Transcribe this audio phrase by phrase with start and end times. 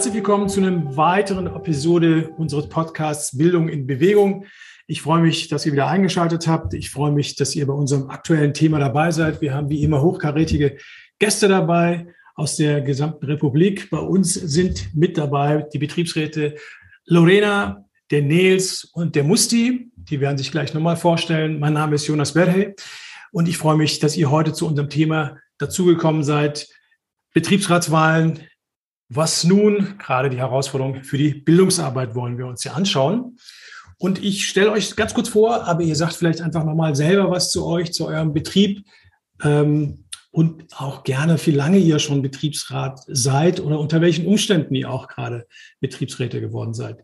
[0.00, 4.46] Herzlich willkommen zu einer weiteren Episode unseres Podcasts Bildung in Bewegung.
[4.86, 6.72] Ich freue mich, dass ihr wieder eingeschaltet habt.
[6.72, 9.42] Ich freue mich, dass ihr bei unserem aktuellen Thema dabei seid.
[9.42, 10.78] Wir haben wie immer hochkarätige
[11.18, 13.90] Gäste dabei aus der gesamten Republik.
[13.90, 16.54] Bei uns sind mit dabei die Betriebsräte
[17.04, 19.92] Lorena, der Nils und der Musti.
[19.96, 21.58] Die werden sich gleich nochmal vorstellen.
[21.58, 22.74] Mein Name ist Jonas Berhe
[23.32, 26.68] und ich freue mich, dass ihr heute zu unserem Thema dazugekommen seid.
[27.34, 28.40] Betriebsratswahlen.
[29.12, 29.98] Was nun?
[29.98, 33.36] Gerade die Herausforderung für die Bildungsarbeit wollen wir uns ja anschauen.
[33.98, 37.50] Und ich stelle euch ganz kurz vor, aber ihr sagt vielleicht einfach nochmal selber was
[37.50, 38.86] zu euch, zu eurem Betrieb
[39.42, 44.88] ähm, und auch gerne, wie lange ihr schon Betriebsrat seid oder unter welchen Umständen ihr
[44.88, 45.46] auch gerade
[45.80, 47.02] Betriebsräte geworden seid.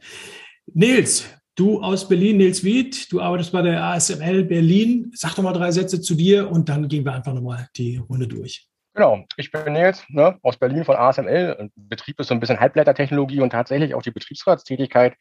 [0.73, 1.25] Nils,
[1.57, 5.11] du aus Berlin, Nils Wied, du arbeitest bei der ASML Berlin.
[5.13, 8.29] Sag doch mal drei Sätze zu dir und dann gehen wir einfach nochmal die Runde
[8.29, 8.69] durch.
[8.97, 11.71] Genau, ich bin Nils ne, aus Berlin von ASML.
[11.77, 15.17] Betrieb ist so ein bisschen Halbleitertechnologie und tatsächlich auch die Betriebsratstätigkeit,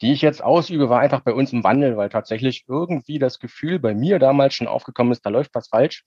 [0.00, 3.80] die ich jetzt ausübe, war einfach bei uns im Wandel, weil tatsächlich irgendwie das Gefühl
[3.80, 6.04] bei mir damals schon aufgekommen ist, da läuft was falsch.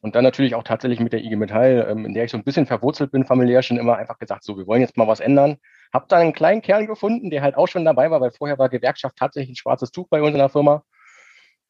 [0.00, 2.42] Und dann natürlich auch tatsächlich mit der IG Metall, ähm, in der ich so ein
[2.42, 5.58] bisschen verwurzelt bin, familiär schon immer einfach gesagt, so, wir wollen jetzt mal was ändern.
[5.92, 8.68] Hab dann einen kleinen Kerl gefunden, der halt auch schon dabei war, weil vorher war
[8.68, 10.82] Gewerkschaft tatsächlich ein schwarzes Tuch bei uns in der Firma.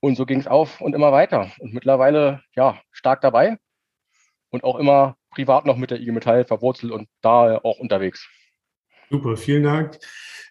[0.01, 1.51] Und so ging es auf und immer weiter.
[1.59, 3.59] Und mittlerweile, ja, stark dabei
[4.51, 8.29] und auch immer privat noch mit der IG Metall verwurzelt und da auch unterwegs.
[9.11, 9.99] Super, vielen Dank.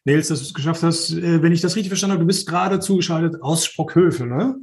[0.06, 1.12] Nils, dass du es geschafft hast.
[1.12, 4.56] Äh, wenn ich das richtig verstanden habe, du bist gerade zugeschaltet aus Sprockhövel, ne?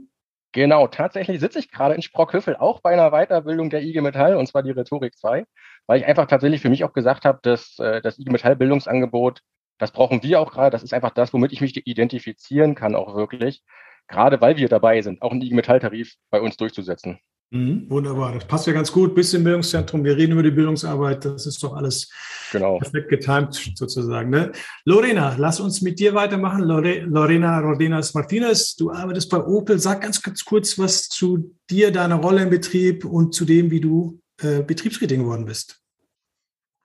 [0.52, 4.46] Genau, tatsächlich sitze ich gerade in Sprockhövel, auch bei einer Weiterbildung der IG Metall, und
[4.46, 5.44] zwar die Rhetorik 2,
[5.88, 9.40] weil ich einfach tatsächlich für mich auch gesagt habe, dass äh, das IG Metall Bildungsangebot,
[9.78, 13.16] das brauchen wir auch gerade, das ist einfach das, womit ich mich identifizieren kann, auch
[13.16, 13.62] wirklich,
[14.06, 17.18] gerade weil wir dabei sind, auch einen IG Metall-Tarif bei uns durchzusetzen.
[17.54, 19.14] Mhm, wunderbar, das passt ja ganz gut.
[19.14, 20.02] Bis im Bildungszentrum.
[20.02, 21.24] Wir reden über die Bildungsarbeit.
[21.24, 22.10] Das ist doch alles
[22.50, 22.78] genau.
[22.78, 24.28] perfekt getimt sozusagen.
[24.28, 24.50] Ne?
[24.84, 26.64] Lorena, lass uns mit dir weitermachen.
[26.64, 29.78] Lore, Lorena Rodenas Martinez, du arbeitest bei Opel.
[29.78, 33.80] Sag ganz, ganz kurz was zu dir, deiner Rolle im Betrieb und zu dem, wie
[33.80, 35.83] du äh, Betriebsrätin geworden bist.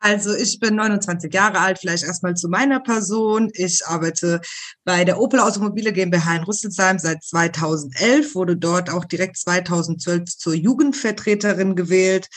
[0.01, 3.49] Also ich bin 29 Jahre alt, vielleicht erstmal zu meiner Person.
[3.53, 4.39] Ich arbeite
[4.85, 10.53] bei der Opel Automobile GmbH in Rüsselsheim seit 2011, wurde dort auch direkt 2012 zur
[10.53, 12.29] Jugendvertreterin gewählt.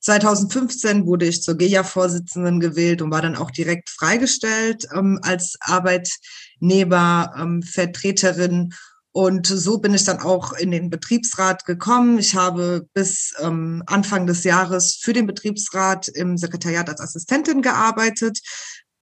[0.00, 8.52] 2015 wurde ich zur GEA-Vorsitzenden gewählt und war dann auch direkt freigestellt ähm, als Arbeitnehmervertreterin.
[8.52, 8.72] Ähm,
[9.12, 12.18] und so bin ich dann auch in den Betriebsrat gekommen.
[12.18, 18.38] Ich habe bis ähm, Anfang des Jahres für den Betriebsrat im Sekretariat als Assistentin gearbeitet,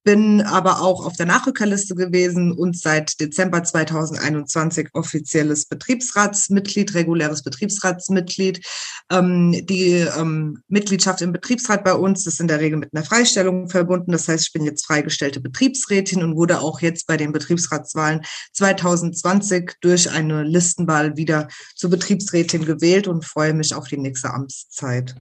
[0.09, 8.65] bin aber auch auf der Nachrückerliste gewesen und seit Dezember 2021 offizielles Betriebsratsmitglied, reguläres Betriebsratsmitglied.
[9.11, 13.69] Ähm, die ähm, Mitgliedschaft im Betriebsrat bei uns ist in der Regel mit einer Freistellung
[13.69, 14.11] verbunden.
[14.11, 18.21] Das heißt, ich bin jetzt freigestellte Betriebsrätin und wurde auch jetzt bei den Betriebsratswahlen
[18.53, 25.13] 2020 durch eine Listenwahl wieder zur Betriebsrätin gewählt und freue mich auf die nächste Amtszeit.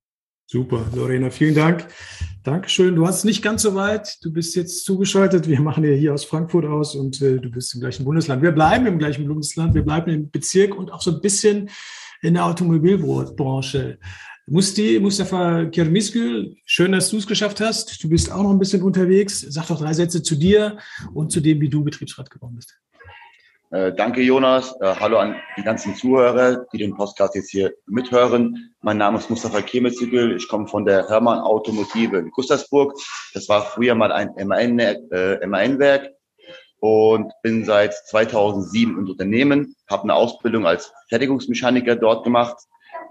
[0.50, 1.88] Super, Lorena, vielen Dank.
[2.42, 2.97] Dankeschön.
[2.97, 4.16] Du hast nicht ganz so weit.
[4.22, 5.47] Du bist jetzt zugeschaltet.
[5.47, 8.41] Wir machen ja hier aus Frankfurt aus und äh, du bist im gleichen Bundesland.
[8.41, 9.75] Wir bleiben im gleichen Bundesland.
[9.75, 11.69] Wir bleiben im Bezirk und auch so ein bisschen
[12.22, 13.98] in der Automobilbranche.
[14.47, 18.03] Musti, Mustafa Kirmiskül, schön, dass du es geschafft hast.
[18.03, 19.42] Du bist auch noch ein bisschen unterwegs.
[19.50, 20.78] Sag doch drei Sätze zu dir
[21.12, 22.75] und zu dem, wie du Betriebsrat geworden bist.
[23.71, 24.75] Äh, danke, Jonas.
[24.81, 28.73] Äh, hallo an die ganzen Zuhörer, die den Podcast jetzt hier mithören.
[28.81, 30.37] Mein Name ist Mustafa Kemetzigül.
[30.37, 32.95] Ich komme von der Hermann Automotive in Gustavsburg.
[33.34, 36.09] Das war früher mal ein MAN-Werk äh,
[36.81, 42.56] und bin seit 2007 im Unternehmen, habe eine Ausbildung als Fertigungsmechaniker dort gemacht,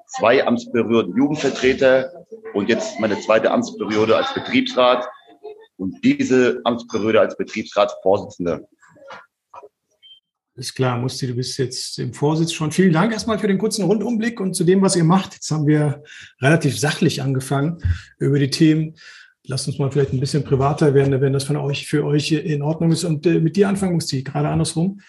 [0.07, 2.11] zwei Amtsperioden Jugendvertreter
[2.55, 5.07] und jetzt meine zweite Amtsperiode als Betriebsrat
[5.77, 8.61] und diese Amtsperiode als Betriebsratsvorsitzender.
[10.57, 12.71] Ist klar, Musti, du bist jetzt im Vorsitz schon.
[12.71, 15.35] Vielen Dank erstmal für den kurzen Rundumblick und zu dem, was ihr macht.
[15.35, 16.01] Jetzt haben wir
[16.41, 17.77] relativ sachlich angefangen
[18.17, 18.95] über die Themen.
[19.45, 22.63] Lasst uns mal vielleicht ein bisschen privater werden, wenn das von euch für euch in
[22.63, 23.03] Ordnung ist.
[23.03, 24.99] Und äh, mit dir anfangen, Musti, gerade andersrum.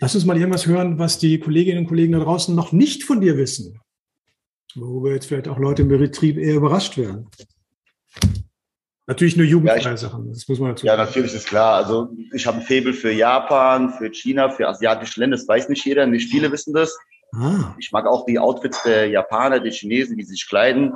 [0.00, 3.22] Lass uns mal irgendwas hören, was die Kolleginnen und Kollegen da draußen noch nicht von
[3.22, 3.80] dir wissen.
[4.74, 7.30] Worüber jetzt vielleicht auch Leute im Betrieb eher überrascht werden.
[9.06, 11.74] Natürlich nur jugendfreie ja, Sachen, das muss man dazu Ja, natürlich ist klar.
[11.74, 15.84] Also ich habe ein Faible für Japan, für China, für asiatische Länder, das weiß nicht
[15.84, 16.96] jeder, nicht viele wissen das.
[17.34, 17.74] Ah.
[17.78, 20.92] Ich mag auch die Outfits der Japaner, der Chinesen, wie sie sich kleiden.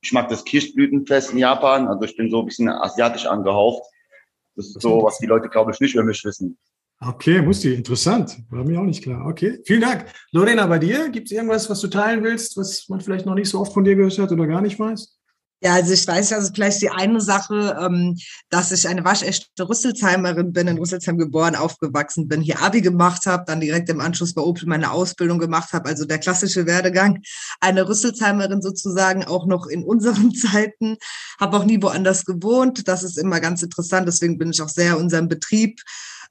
[0.00, 3.82] Ich mag das Kirschblütenfest in Japan, also ich bin so ein bisschen asiatisch angehaucht.
[4.54, 6.56] Das ist so, was die Leute, glaube ich, nicht über mich wissen.
[7.02, 8.38] Okay, Musti, interessant.
[8.50, 9.26] War mir auch nicht klar.
[9.26, 10.04] Okay, vielen Dank.
[10.32, 13.48] Lorena, bei dir gibt es irgendwas, was du teilen willst, was man vielleicht noch nicht
[13.48, 15.18] so oft von dir gehört hat oder gar nicht weiß?
[15.62, 18.16] Ja, also ich weiß, also vielleicht die eine Sache, ähm,
[18.48, 23.44] dass ich eine waschechte Rüsselsheimerin bin, in Rüsselsheim geboren, aufgewachsen bin, hier Abi gemacht habe,
[23.46, 27.20] dann direkt im Anschluss bei Opel meine Ausbildung gemacht habe, also der klassische Werdegang.
[27.60, 30.96] Eine Rüsselsheimerin sozusagen auch noch in unseren Zeiten,
[31.38, 32.88] habe auch nie woanders gewohnt.
[32.88, 35.80] Das ist immer ganz interessant, deswegen bin ich auch sehr unserem Betrieb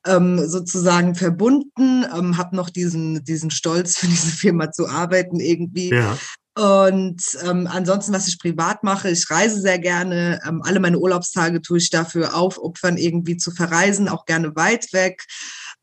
[0.05, 5.89] ähm, sozusagen verbunden, ähm, habe noch diesen, diesen Stolz für diese Firma zu arbeiten irgendwie.
[5.89, 6.17] Ja.
[6.55, 10.39] Und ähm, ansonsten, was ich privat mache, ich reise sehr gerne.
[10.45, 15.25] Ähm, alle meine Urlaubstage tue ich dafür aufopfern, irgendwie zu verreisen, auch gerne weit weg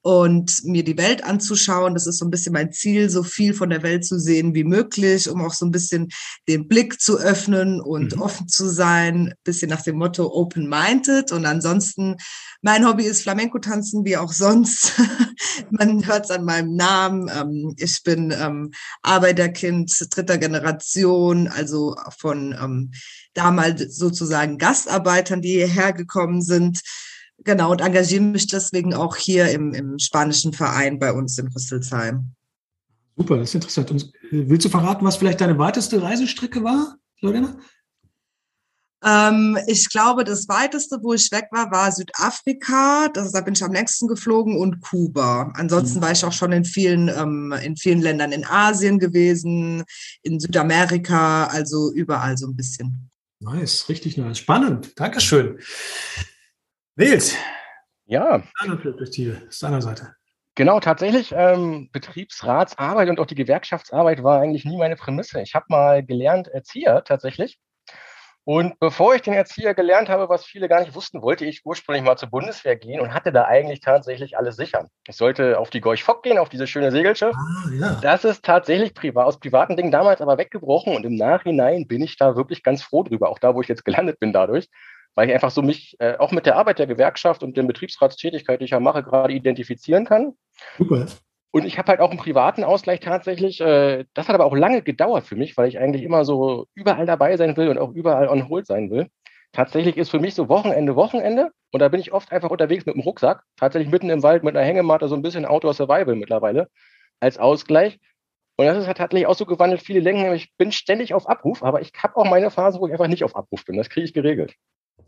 [0.06, 1.94] und mir die Welt anzuschauen.
[1.94, 4.62] Das ist so ein bisschen mein Ziel, so viel von der Welt zu sehen wie
[4.62, 6.10] möglich, um auch so ein bisschen
[6.46, 8.22] den Blick zu öffnen und mhm.
[8.22, 11.32] offen zu sein, bisschen nach dem Motto open-minded.
[11.32, 12.18] Und ansonsten,
[12.62, 14.92] mein Hobby ist Flamenco-Tanzen, wie auch sonst.
[15.70, 17.28] Man hört es an meinem Namen.
[17.28, 18.70] Ähm, ich bin ähm,
[19.02, 22.92] Arbeiterkind dritter Generation, also von ähm,
[23.34, 26.80] damals sozusagen Gastarbeitern, die hierher gekommen sind.
[27.44, 32.32] Genau, und engagiere mich deswegen auch hier im, im spanischen Verein bei uns in Rüsselsheim.
[33.16, 33.90] Super, das ist interessant.
[33.90, 37.56] Und äh, willst du verraten, was vielleicht deine weiteste Reisestrecke war, Lorena?
[39.04, 43.08] Ähm, ich glaube, das weiteste, wo ich weg war, war Südafrika.
[43.08, 45.52] Das, da bin ich am längsten geflogen und Kuba.
[45.54, 46.02] Ansonsten mhm.
[46.02, 49.84] war ich auch schon in vielen, ähm, in vielen Ländern in Asien gewesen,
[50.22, 53.10] in Südamerika, also überall so ein bisschen.
[53.38, 54.38] Nice, richtig nice.
[54.38, 54.92] Spannend.
[54.96, 55.58] Dankeschön.
[56.98, 57.36] Nils.
[58.06, 58.42] Ja.
[58.58, 60.14] Deine Perspektive, aus deiner Seite.
[60.54, 65.42] Genau, tatsächlich, ähm, Betriebsratsarbeit und auch die Gewerkschaftsarbeit war eigentlich nie meine Prämisse.
[65.42, 67.58] Ich habe mal gelernt Erzieher tatsächlich.
[68.44, 72.04] Und bevor ich den Erzieher gelernt habe, was viele gar nicht wussten, wollte ich ursprünglich
[72.04, 74.86] mal zur Bundeswehr gehen und hatte da eigentlich tatsächlich alles sichern.
[75.06, 77.34] Ich sollte auf die Gorch Fock gehen, auf diese schöne Segelschiff.
[77.34, 77.98] Ah, ja.
[78.00, 82.16] Das ist tatsächlich privat, aus privaten Dingen damals aber weggebrochen und im Nachhinein bin ich
[82.16, 84.68] da wirklich ganz froh drüber, auch da, wo ich jetzt gelandet bin dadurch,
[85.16, 88.60] weil ich einfach so mich äh, auch mit der Arbeit der Gewerkschaft und der Betriebsratstätigkeit,
[88.60, 90.34] die ich ja mache, gerade identifizieren kann.
[90.78, 91.06] Super.
[91.50, 93.60] Und ich habe halt auch einen privaten Ausgleich tatsächlich.
[93.60, 97.06] Äh, das hat aber auch lange gedauert für mich, weil ich eigentlich immer so überall
[97.06, 99.08] dabei sein will und auch überall on hold sein will.
[99.52, 101.50] Tatsächlich ist für mich so Wochenende, Wochenende.
[101.72, 104.54] Und da bin ich oft einfach unterwegs mit dem Rucksack, tatsächlich mitten im Wald mit
[104.54, 106.68] einer Hängematte, so ein bisschen Outdoor Survival mittlerweile
[107.20, 107.98] als Ausgleich.
[108.58, 109.80] Und das ist halt tatsächlich auch so gewandelt.
[109.80, 112.92] Viele denken, ich bin ständig auf Abruf, aber ich habe auch meine Phase, wo ich
[112.92, 113.78] einfach nicht auf Abruf bin.
[113.78, 114.54] Das kriege ich geregelt.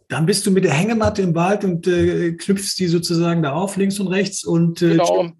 [0.08, 3.76] Dann bist du mit der Hängematte im Wald und äh, knüpfst die sozusagen da auf,
[3.76, 5.30] links und rechts und äh, genau.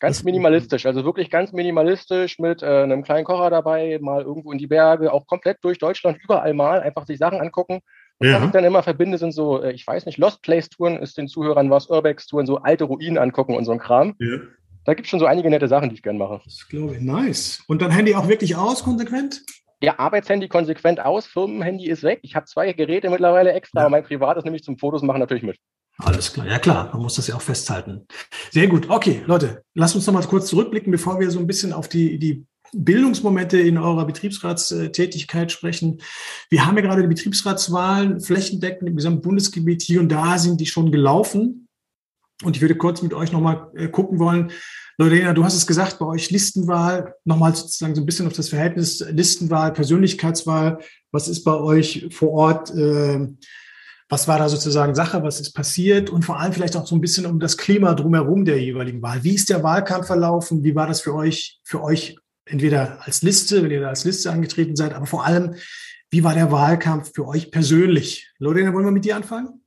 [0.00, 4.58] Ganz minimalistisch, also wirklich ganz minimalistisch mit äh, einem kleinen Kocher dabei, mal irgendwo in
[4.58, 7.80] die Berge, auch komplett durch Deutschland, überall mal, einfach sich Sachen angucken.
[8.18, 8.34] Und ja.
[8.34, 11.18] was ich dann immer verbinde, sind so, äh, ich weiß nicht, Lost Place Touren ist
[11.18, 14.16] den Zuhörern was, Urbex Touren, so alte Ruinen angucken und so ein Kram.
[14.18, 14.38] Ja.
[14.84, 16.40] Da gibt es schon so einige nette Sachen, die ich gerne mache.
[16.44, 17.62] Das glaube ich, nice.
[17.68, 19.42] Und dann Handy auch wirklich aus, konsequent?
[19.82, 22.20] Ja, Arbeitshandy konsequent aus, Firmenhandy ist weg.
[22.22, 23.86] Ich habe zwei Geräte mittlerweile extra, ja.
[23.86, 25.58] aber mein privates nämlich zum Fotos machen natürlich mit.
[25.98, 28.06] Alles klar, ja klar, man muss das ja auch festhalten.
[28.50, 31.72] Sehr gut, okay, Leute, lasst uns noch mal kurz zurückblicken, bevor wir so ein bisschen
[31.72, 36.00] auf die, die Bildungsmomente in eurer Betriebsratstätigkeit sprechen.
[36.48, 39.82] Wir haben ja gerade die Betriebsratswahlen flächendeckend im gesamten Bundesgebiet.
[39.82, 41.68] Hier und da sind die schon gelaufen.
[42.42, 44.52] Und ich würde kurz mit euch nochmal äh, gucken wollen.
[44.98, 48.48] Lorena, du hast es gesagt, bei euch Listenwahl, nochmal sozusagen so ein bisschen auf das
[48.48, 50.78] Verhältnis Listenwahl, Persönlichkeitswahl.
[51.10, 52.74] Was ist bei euch vor Ort?
[52.74, 53.28] Äh,
[54.12, 57.00] was war da sozusagen Sache, was ist passiert und vor allem vielleicht auch so ein
[57.00, 59.24] bisschen um das Klima drumherum der jeweiligen Wahl.
[59.24, 60.62] Wie ist der Wahlkampf verlaufen?
[60.62, 64.30] Wie war das für euch, für euch entweder als Liste, wenn ihr da als Liste
[64.30, 65.54] angetreten seid, aber vor allem,
[66.10, 68.30] wie war der Wahlkampf für euch persönlich?
[68.38, 69.61] Lorena, wollen wir mit dir anfangen?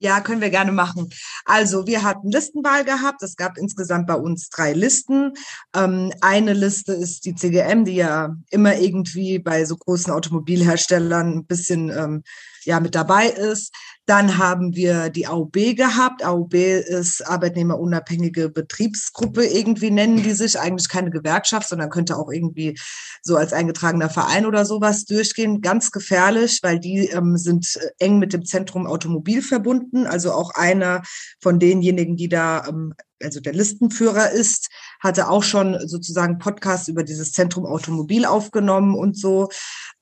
[0.00, 1.08] Ja, können wir gerne machen.
[1.44, 3.22] Also wir hatten Listenwahl gehabt.
[3.22, 5.32] Es gab insgesamt bei uns drei Listen.
[5.74, 11.46] Ähm, eine Liste ist die CGM, die ja immer irgendwie bei so großen Automobilherstellern ein
[11.46, 12.22] bisschen ähm,
[12.64, 13.72] ja mit dabei ist.
[14.06, 16.24] Dann haben wir die AUB gehabt.
[16.24, 20.58] AUB ist Arbeitnehmerunabhängige Betriebsgruppe, irgendwie nennen die sich.
[20.58, 22.78] Eigentlich keine Gewerkschaft, sondern könnte auch irgendwie
[23.22, 25.60] so als eingetragener Verein oder sowas durchgehen.
[25.60, 30.06] Ganz gefährlich, weil die ähm, sind eng mit dem Zentrum Automobil verbunden.
[30.06, 31.02] Also auch einer
[31.40, 34.68] von denjenigen, die da ähm, also der Listenführer ist,
[35.00, 39.48] hatte auch schon sozusagen Podcast über dieses Zentrum Automobil aufgenommen und so.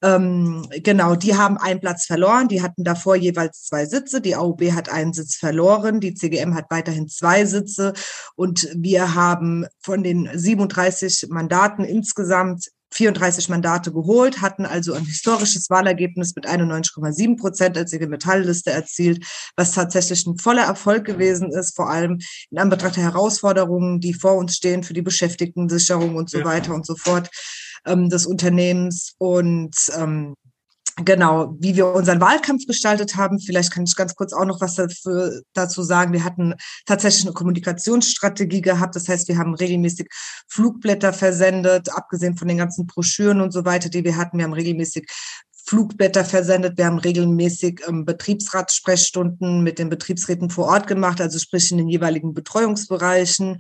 [0.03, 2.49] Ähm, genau, die haben einen Platz verloren.
[2.49, 4.21] Die hatten davor jeweils zwei Sitze.
[4.21, 6.01] Die AUB hat einen Sitz verloren.
[6.01, 7.93] Die CGM hat weiterhin zwei Sitze.
[8.35, 15.69] Und wir haben von den 37 Mandaten insgesamt 34 Mandate geholt, hatten also ein historisches
[15.69, 19.25] Wahlergebnis mit 91,7 Prozent als IG Metallliste erzielt,
[19.55, 22.19] was tatsächlich ein voller Erfolg gewesen ist, vor allem
[22.51, 26.45] in Anbetracht der Herausforderungen, die vor uns stehen für die Beschäftigtensicherung und so ja.
[26.45, 27.29] weiter und so fort
[27.85, 29.15] ähm, des Unternehmens.
[29.19, 30.35] Und ähm,
[31.05, 33.39] Genau, wie wir unseren Wahlkampf gestaltet haben.
[33.39, 36.15] Vielleicht kann ich ganz kurz auch noch was dafür, dazu sagen.
[36.15, 36.55] Wir hatten
[36.87, 38.97] tatsächlich eine Kommunikationsstrategie gehabt.
[38.97, 40.09] Das heißt, wir haben regelmäßig
[40.49, 44.39] Flugblätter versendet, abgesehen von den ganzen Broschüren und so weiter, die wir hatten.
[44.39, 45.07] Wir haben regelmäßig
[45.67, 46.79] Flugblätter versendet.
[46.79, 51.89] Wir haben regelmäßig ähm, Betriebsratssprechstunden mit den Betriebsräten vor Ort gemacht, also sprich in den
[51.89, 53.59] jeweiligen Betreuungsbereichen.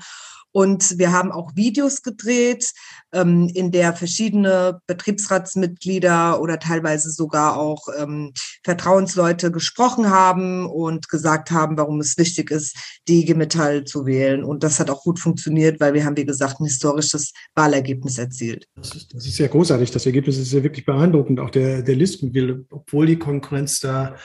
[0.56, 2.72] Und wir haben auch Videos gedreht,
[3.12, 8.32] ähm, in der verschiedene Betriebsratsmitglieder oder teilweise sogar auch ähm,
[8.64, 12.74] Vertrauensleute gesprochen haben und gesagt haben, warum es wichtig ist,
[13.06, 14.44] die IG Metall zu wählen.
[14.44, 18.66] Und das hat auch gut funktioniert, weil wir haben, wie gesagt, ein historisches Wahlergebnis erzielt.
[18.76, 19.90] Das ist, das ist sehr großartig.
[19.90, 24.16] Das Ergebnis ist ja wirklich beeindruckend, auch der, der Listenwille, obwohl die Konkurrenz da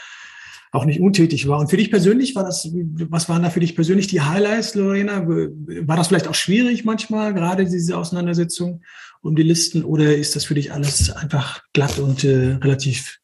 [0.71, 1.59] auch nicht untätig war.
[1.59, 5.27] Und für dich persönlich war das, was waren da für dich persönlich die Highlights, Lorena?
[5.27, 8.81] War das vielleicht auch schwierig manchmal, gerade diese Auseinandersetzung
[9.21, 13.20] um die Listen, oder ist das für dich alles einfach glatt und äh, relativ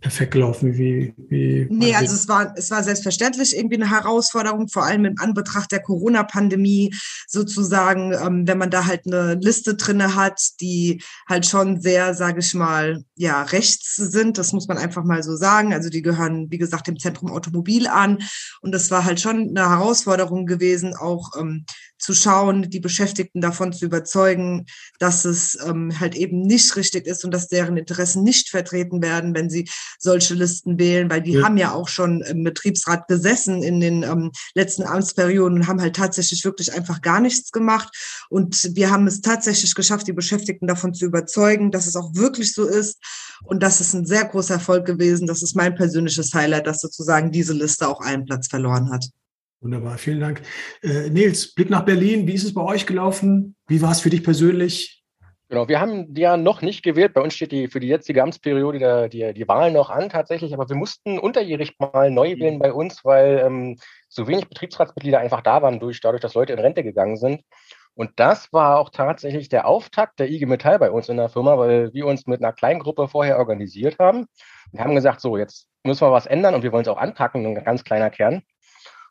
[0.00, 0.76] perfekt gelaufen?
[0.76, 5.18] Wie, wie nee, also es war, es war selbstverständlich irgendwie eine Herausforderung, vor allem im
[5.18, 6.94] Anbetracht der Corona-Pandemie
[7.26, 12.40] sozusagen, ähm, wenn man da halt eine Liste drinne hat, die halt schon sehr, sage
[12.40, 14.38] ich mal, ja, rechts sind.
[14.38, 15.72] Das muss man einfach mal so sagen.
[15.72, 18.18] Also die gehören, wie gesagt, dem Zentrum Automobil an.
[18.60, 21.64] Und das war halt schon eine Herausforderung gewesen, auch ähm,
[22.04, 24.66] zu schauen, die Beschäftigten davon zu überzeugen,
[24.98, 29.34] dass es ähm, halt eben nicht richtig ist und dass deren Interessen nicht vertreten werden,
[29.34, 29.68] wenn sie
[29.98, 31.44] solche Listen wählen, weil die ja.
[31.44, 35.96] haben ja auch schon im Betriebsrat gesessen in den ähm, letzten Amtsperioden und haben halt
[35.96, 37.88] tatsächlich wirklich einfach gar nichts gemacht.
[38.28, 42.52] Und wir haben es tatsächlich geschafft, die Beschäftigten davon zu überzeugen, dass es auch wirklich
[42.52, 42.98] so ist.
[43.44, 45.26] Und das ist ein sehr großer Erfolg gewesen.
[45.26, 49.06] Das ist mein persönliches Highlight, dass sozusagen diese Liste auch einen Platz verloren hat.
[49.64, 50.42] Wunderbar, vielen Dank.
[50.82, 52.26] Äh, Nils, Blick nach Berlin.
[52.26, 53.56] Wie ist es bei euch gelaufen?
[53.66, 55.02] Wie war es für dich persönlich?
[55.48, 57.14] Genau, wir haben ja noch nicht gewählt.
[57.14, 60.52] Bei uns steht die für die jetzige Amtsperiode der, die, die Wahl noch an tatsächlich,
[60.52, 63.78] aber wir mussten unterjährig mal neu wählen bei uns, weil ähm,
[64.10, 67.40] so wenig Betriebsratsmitglieder einfach da waren, durch, dadurch, dass Leute in Rente gegangen sind.
[67.94, 71.56] Und das war auch tatsächlich der Auftakt der IG Metall bei uns in der Firma,
[71.56, 74.26] weil wir uns mit einer kleinen Gruppe vorher organisiert haben
[74.72, 77.46] und haben gesagt, so, jetzt müssen wir was ändern und wir wollen es auch anpacken,
[77.46, 78.42] ein ganz kleiner Kern.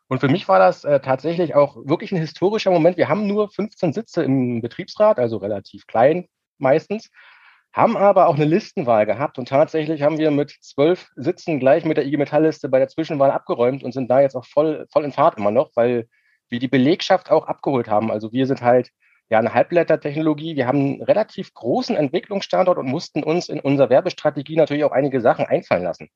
[0.08, 2.96] Und für mich war das äh, tatsächlich auch wirklich ein historischer Moment.
[2.96, 6.26] Wir haben nur 15 Sitze im Betriebsrat, also relativ klein
[6.58, 7.10] meistens,
[7.72, 11.96] haben aber auch eine Listenwahl gehabt und tatsächlich haben wir mit zwölf Sitzen gleich mit
[11.96, 15.10] der IG Metall-Liste bei der Zwischenwahl abgeräumt und sind da jetzt auch voll, voll in
[15.10, 16.06] Fahrt immer noch, weil
[16.48, 18.12] wir die Belegschaft auch abgeholt haben.
[18.12, 18.90] Also wir sind halt
[19.28, 20.54] ja eine Halbleitertechnologie.
[20.54, 25.20] Wir haben einen relativ großen Entwicklungsstandort und mussten uns in unserer Werbestrategie natürlich auch einige
[25.20, 26.10] Sachen einfallen lassen.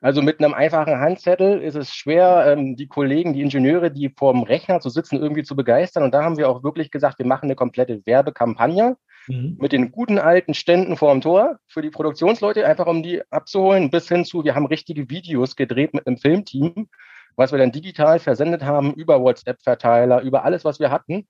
[0.00, 4.32] Also mit einem einfachen Handzettel ist es schwer, ähm, die Kollegen, die Ingenieure, die vor
[4.32, 6.04] dem Rechner zu sitzen, irgendwie zu begeistern.
[6.04, 9.56] Und da haben wir auch wirklich gesagt, wir machen eine komplette Werbekampagne mhm.
[9.58, 13.90] mit den guten alten Ständen vor dem Tor für die Produktionsleute, einfach um die abzuholen,
[13.90, 16.88] bis hin zu, wir haben richtige Videos gedreht mit einem Filmteam,
[17.34, 21.26] was wir dann digital versendet haben über WhatsApp-Verteiler, über alles, was wir hatten.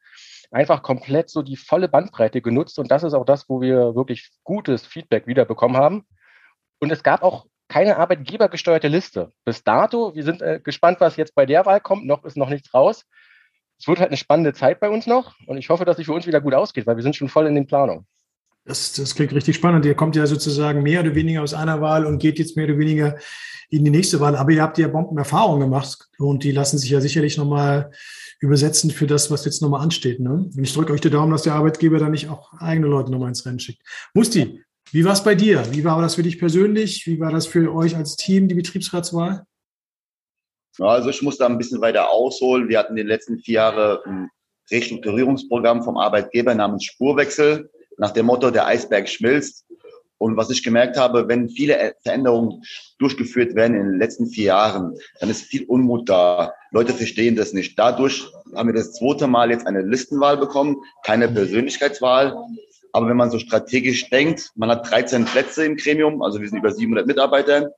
[0.50, 2.78] Einfach komplett so die volle Bandbreite genutzt.
[2.78, 6.06] Und das ist auch das, wo wir wirklich gutes Feedback wiederbekommen haben.
[6.80, 9.32] Und es gab auch keine arbeitgebergesteuerte Liste.
[9.44, 12.06] Bis dato, wir sind äh, gespannt, was jetzt bei der Wahl kommt.
[12.06, 13.04] Noch ist noch nichts raus.
[13.78, 16.12] Es wird halt eine spannende Zeit bei uns noch und ich hoffe, dass sie für
[16.12, 18.06] uns wieder gut ausgeht, weil wir sind schon voll in den Planungen.
[18.64, 19.86] Das, das klingt richtig spannend.
[19.86, 22.78] Ihr kommt ja sozusagen mehr oder weniger aus einer Wahl und geht jetzt mehr oder
[22.78, 23.16] weniger
[23.70, 24.36] in die nächste Wahl.
[24.36, 27.92] Aber ihr habt ja Bombenerfahrungen gemacht und die lassen sich ja sicherlich nochmal
[28.40, 30.20] übersetzen für das, was jetzt nochmal ansteht.
[30.20, 30.50] Ne?
[30.54, 33.30] Und ich drücke euch die Daumen, dass der Arbeitgeber da nicht auch eigene Leute nochmal
[33.30, 33.82] ins Rennen schickt.
[34.12, 35.64] Musti, wie war es bei dir?
[35.70, 37.06] Wie war das für dich persönlich?
[37.06, 39.44] Wie war das für euch als Team, die Betriebsratswahl?
[40.78, 42.68] Also ich muss da ein bisschen weiter ausholen.
[42.68, 44.30] Wir hatten in den letzten vier Jahren ein
[44.70, 49.66] Restrukturierungsprogramm vom Arbeitgeber namens Spurwechsel nach dem Motto, der Eisberg schmilzt.
[50.18, 52.62] Und was ich gemerkt habe, wenn viele Veränderungen
[52.98, 56.52] durchgeführt werden in den letzten vier Jahren, dann ist viel Unmut da.
[56.72, 57.78] Leute verstehen das nicht.
[57.78, 62.36] Dadurch haben wir das zweite Mal jetzt eine Listenwahl bekommen, keine Persönlichkeitswahl.
[62.98, 66.58] Aber wenn man so strategisch denkt, man hat 13 Plätze im Gremium, also wir sind
[66.58, 67.70] über 700 Mitarbeiter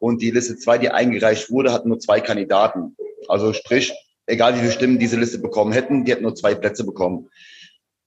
[0.00, 2.94] und die Liste 2, die eingereicht wurde, hat nur zwei Kandidaten.
[3.26, 3.94] Also sprich,
[4.26, 7.30] egal wie viele Stimmen diese Liste bekommen hätten, die hätten nur zwei Plätze bekommen.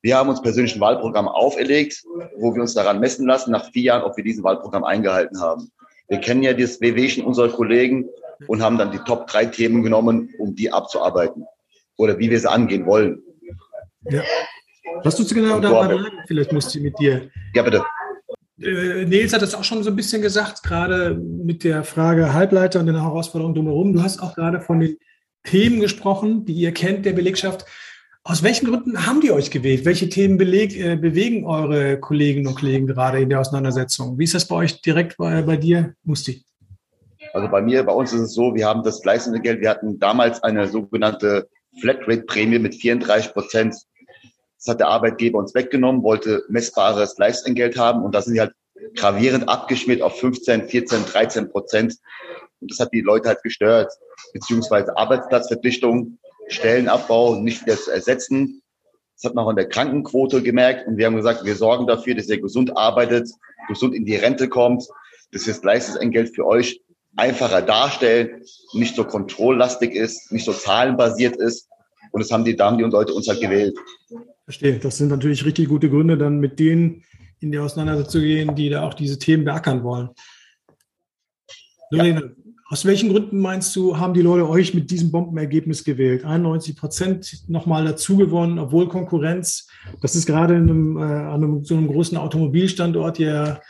[0.04, 2.04] Wir haben uns persönlich ein Wahlprogramm auferlegt,
[2.38, 5.72] wo wir uns daran messen lassen, nach vier Jahren, ob wir diesen Wahlprogramm eingehalten haben.
[6.08, 8.10] Wir kennen ja das WWchen unserer Kollegen
[8.46, 11.48] und haben dann die Top drei Themen genommen, um die abzuarbeiten
[11.98, 13.24] oder wie wir sie angehen wollen.
[14.08, 14.22] Ja.
[15.04, 16.06] Was tust du genau da sagen?
[16.28, 17.30] Vielleicht musst du mit dir.
[17.54, 17.84] Ja, bitte.
[18.62, 22.80] Äh, Nils hat das auch schon so ein bisschen gesagt, gerade mit der Frage Halbleiter
[22.80, 23.94] und den Herausforderungen drumherum.
[23.94, 24.98] Du hast auch gerade von den
[25.44, 27.66] Themen gesprochen, die ihr kennt, der Belegschaft.
[28.24, 29.86] Aus welchen Gründen haben die euch gewählt?
[29.86, 34.20] Welche Themen beleg, äh, bewegen eure Kolleginnen und Kollegen gerade in der Auseinandersetzung?
[34.20, 36.44] Wie ist das bei euch direkt bei, bei dir, Musti?
[37.34, 39.62] Also bei mir, bei uns ist es so, wir haben das gleißende Geld.
[39.62, 41.48] Wir hatten damals eine sogenannte
[41.80, 43.76] Flatrate-Prämie mit 34 Prozent.
[44.60, 48.54] Das hat der Arbeitgeber uns weggenommen, wollte messbares Leistungsgeld haben und da sind die halt
[48.96, 51.96] gravierend abgeschmiert auf 15, 14, 13 Prozent.
[52.60, 53.92] Und das hat die Leute halt gestört,
[54.34, 58.62] beziehungsweise Arbeitsplatzverpflichtung, Stellenabbau nicht wieder zu ersetzen.
[59.16, 62.16] Das hat man auch an der Krankenquote gemerkt und wir haben gesagt, wir sorgen dafür,
[62.16, 63.30] dass ihr gesund arbeitet,
[63.68, 64.88] gesund in die Rente kommt,
[65.32, 66.82] dass das Leistungsentgelt für euch
[67.16, 71.70] einfacher darstellen, nicht so kontrolllastig ist, nicht so zahlenbasiert ist.
[72.12, 73.78] Und das haben die Damen, die und Leute uns halt gewählt.
[74.44, 74.80] Verstehe.
[74.80, 77.04] Das sind natürlich richtig gute Gründe, dann mit denen
[77.40, 80.10] in die Auseinandersetzung zu gehen, die da auch diese Themen beackern wollen.
[81.92, 82.28] Lorena, ja.
[82.70, 86.26] aus welchen Gründen meinst du, haben die Leute euch mit diesem Bombenergebnis gewählt?
[86.26, 89.68] 91 Prozent nochmal dazu gewonnen, obwohl Konkurrenz,
[90.02, 93.62] das ist gerade in einem, äh, an einem, so einem großen Automobilstandort ja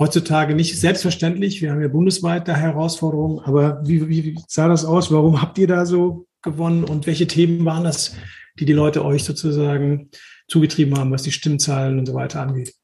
[0.00, 1.60] heutzutage nicht selbstverständlich.
[1.60, 5.12] Wir haben ja bundesweit da Herausforderungen, aber wie, wie sah das aus?
[5.12, 8.16] Warum habt ihr da so gewonnen und welche Themen waren das,
[8.58, 10.10] die die Leute euch sozusagen
[10.48, 12.74] zugetrieben haben, was die Stimmzahlen und so weiter angeht?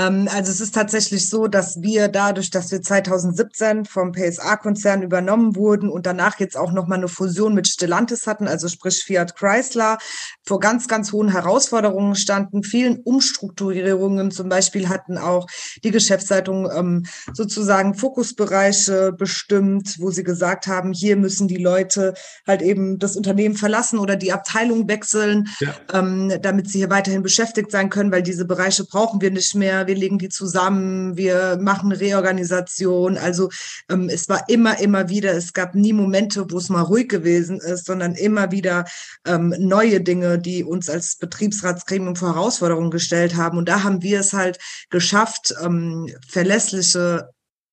[0.00, 5.56] Ähm, also es ist tatsächlich so, dass wir dadurch, dass wir 2017 vom PSA-Konzern übernommen
[5.56, 9.98] wurden und danach jetzt auch nochmal eine Fusion mit Stellantis hatten, also sprich Fiat Chrysler,
[10.44, 14.30] vor ganz, ganz hohen Herausforderungen standen, vielen Umstrukturierungen.
[14.30, 15.46] Zum Beispiel hatten auch
[15.84, 22.14] die Geschäftsleitung ähm, sozusagen Fokusbereiche bestimmt, wo sie gesagt haben, hier müssen die Leute
[22.46, 25.74] halt eben das Unternehmen verlassen oder die Abteilung wechseln, ja.
[25.92, 29.86] ähm, damit sie hier weiterhin beschäftigt sein können, weil diese Bereiche brauchen wir nicht mehr
[29.90, 33.18] wir legen die zusammen, wir machen Reorganisation.
[33.18, 33.50] Also
[33.88, 37.58] ähm, es war immer, immer wieder, es gab nie Momente, wo es mal ruhig gewesen
[37.58, 38.84] ist, sondern immer wieder
[39.26, 43.58] ähm, neue Dinge, die uns als Betriebsratsgremium vor Herausforderungen gestellt haben.
[43.58, 44.58] Und da haben wir es halt
[44.90, 47.30] geschafft, ähm, verlässliche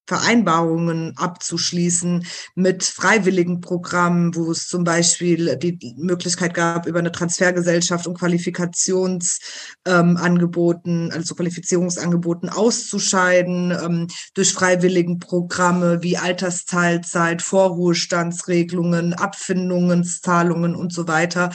[0.07, 8.07] Vereinbarungen abzuschließen mit freiwilligen Programmen, wo es zum Beispiel die Möglichkeit gab, über eine Transfergesellschaft
[8.07, 20.93] und Qualifikationsangeboten, ähm, also Qualifizierungsangeboten auszuscheiden, ähm, durch freiwilligen Programme wie Altersteilzeit, Vorruhestandsregelungen, Abfindungszahlungen und
[20.93, 21.51] so weiter.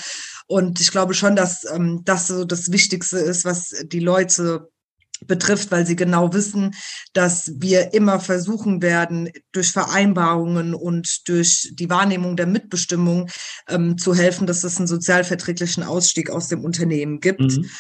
[0.47, 4.69] Und ich glaube schon, dass ähm, das so das Wichtigste ist, was die Leute
[5.27, 6.75] betrifft, weil sie genau wissen,
[7.13, 13.29] dass wir immer versuchen werden, durch Vereinbarungen und durch die Wahrnehmung der Mitbestimmung
[13.69, 17.41] ähm, zu helfen, dass es einen sozialverträglichen Ausstieg aus dem Unternehmen gibt.
[17.41, 17.71] Mhm.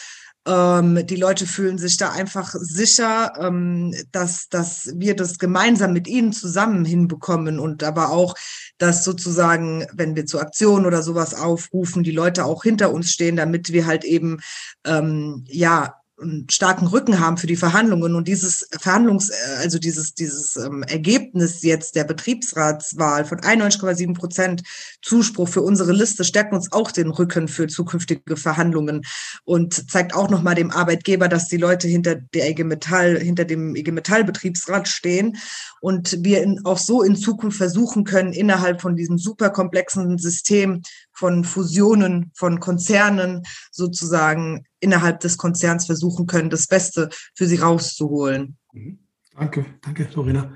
[0.45, 6.09] Ähm, die Leute fühlen sich da einfach sicher, ähm, dass, dass wir das gemeinsam mit
[6.09, 8.35] ihnen zusammen hinbekommen und aber auch,
[8.79, 13.37] dass sozusagen, wenn wir zu Aktionen oder sowas aufrufen, die Leute auch hinter uns stehen,
[13.37, 14.41] damit wir halt eben,
[14.85, 18.15] ähm, ja, einen starken Rücken haben für die Verhandlungen.
[18.15, 24.63] Und dieses Verhandlungs, äh, also dieses, dieses ähm, Ergebnis jetzt der Betriebsratswahl von 91,7 Prozent
[25.03, 29.03] Zuspruch für unsere Liste stärkt uns auch den Rücken für zukünftige Verhandlungen
[29.45, 33.75] und zeigt auch nochmal dem Arbeitgeber, dass die Leute hinter der IG Metall, hinter dem
[33.75, 35.37] IG Metall Betriebsrat stehen
[35.81, 40.83] und wir in, auch so in Zukunft versuchen können, innerhalb von diesem super komplexen System
[41.13, 48.57] von Fusionen, von Konzernen sozusagen innerhalb des Konzerns versuchen können, das Beste für sie rauszuholen.
[48.73, 48.99] Mhm.
[49.35, 50.55] Danke, danke, Lorena.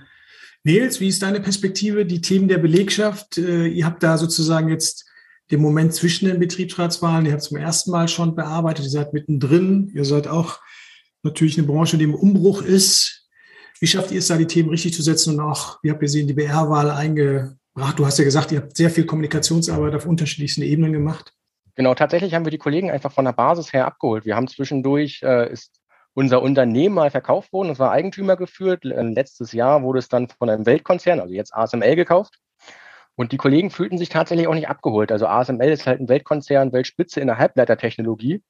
[0.65, 3.39] Nils, wie ist deine Perspektive, die Themen der Belegschaft?
[3.39, 5.07] Äh, ihr habt da sozusagen jetzt
[5.51, 9.91] den Moment zwischen den Betriebsratswahlen, ihr habt zum ersten Mal schon bearbeitet, ihr seid mittendrin,
[9.95, 10.59] ihr seid auch
[11.23, 13.29] natürlich eine Branche, die im Umbruch ist.
[13.79, 16.09] Wie schafft ihr es da, die Themen richtig zu setzen und auch, wie habt ihr
[16.09, 16.91] sie in die BR-Wahl
[17.77, 17.99] eingebracht?
[17.99, 21.33] Du hast ja gesagt, ihr habt sehr viel Kommunikationsarbeit auf unterschiedlichsten Ebenen gemacht.
[21.75, 24.25] Genau, tatsächlich haben wir die Kollegen einfach von der Basis her abgeholt.
[24.25, 25.81] Wir haben zwischendurch, äh, ist
[26.15, 28.85] unser Unternehmen mal verkauft worden, es war Eigentümer geführt.
[28.85, 32.39] Letztes Jahr wurde es dann von einem Weltkonzern, also jetzt ASML, gekauft.
[33.17, 35.13] Und die Kollegen fühlten sich tatsächlich auch nicht abgeholt.
[35.13, 38.43] Also ASML ist halt ein Weltkonzern, Weltspitze in der Halbleitertechnologie.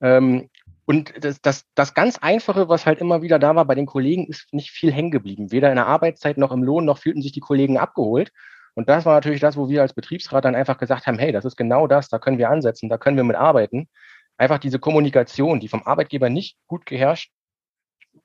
[0.00, 0.48] Ähm,
[0.84, 4.26] und das, das, das ganz Einfache, was halt immer wieder da war bei den Kollegen,
[4.26, 5.50] ist nicht viel hängen geblieben.
[5.50, 8.32] Weder in der Arbeitszeit noch im Lohn, noch fühlten sich die Kollegen abgeholt.
[8.74, 11.44] Und das war natürlich das, wo wir als Betriebsrat dann einfach gesagt haben, hey, das
[11.44, 13.88] ist genau das, da können wir ansetzen, da können wir mit arbeiten.
[14.38, 17.32] Einfach diese Kommunikation, die vom Arbeitgeber nicht gut geherrscht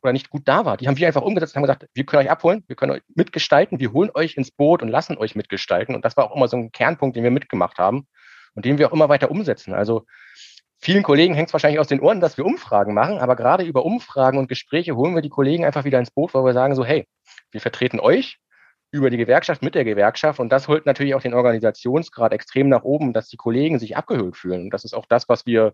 [0.01, 2.23] oder nicht gut da war, die haben wir einfach umgesetzt und haben gesagt, wir können
[2.23, 5.95] euch abholen, wir können euch mitgestalten, wir holen euch ins Boot und lassen euch mitgestalten.
[5.95, 8.07] Und das war auch immer so ein Kernpunkt, den wir mitgemacht haben
[8.55, 9.73] und den wir auch immer weiter umsetzen.
[9.73, 10.05] Also
[10.79, 13.85] vielen Kollegen hängt es wahrscheinlich aus den Ohren, dass wir Umfragen machen, aber gerade über
[13.85, 16.85] Umfragen und Gespräche holen wir die Kollegen einfach wieder ins Boot, weil wir sagen so,
[16.85, 17.05] hey,
[17.51, 18.39] wir vertreten euch,
[18.91, 20.39] über die Gewerkschaft, mit der Gewerkschaft.
[20.39, 24.37] Und das holt natürlich auch den Organisationsgrad extrem nach oben, dass die Kollegen sich abgehört
[24.37, 24.63] fühlen.
[24.63, 25.73] Und das ist auch das, was wir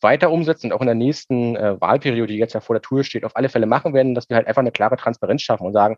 [0.00, 3.04] weiter umsetzen und auch in der nächsten äh, Wahlperiode, die jetzt ja vor der Tour
[3.04, 5.72] steht, auf alle Fälle machen werden, dass wir halt einfach eine klare Transparenz schaffen und
[5.72, 5.96] sagen,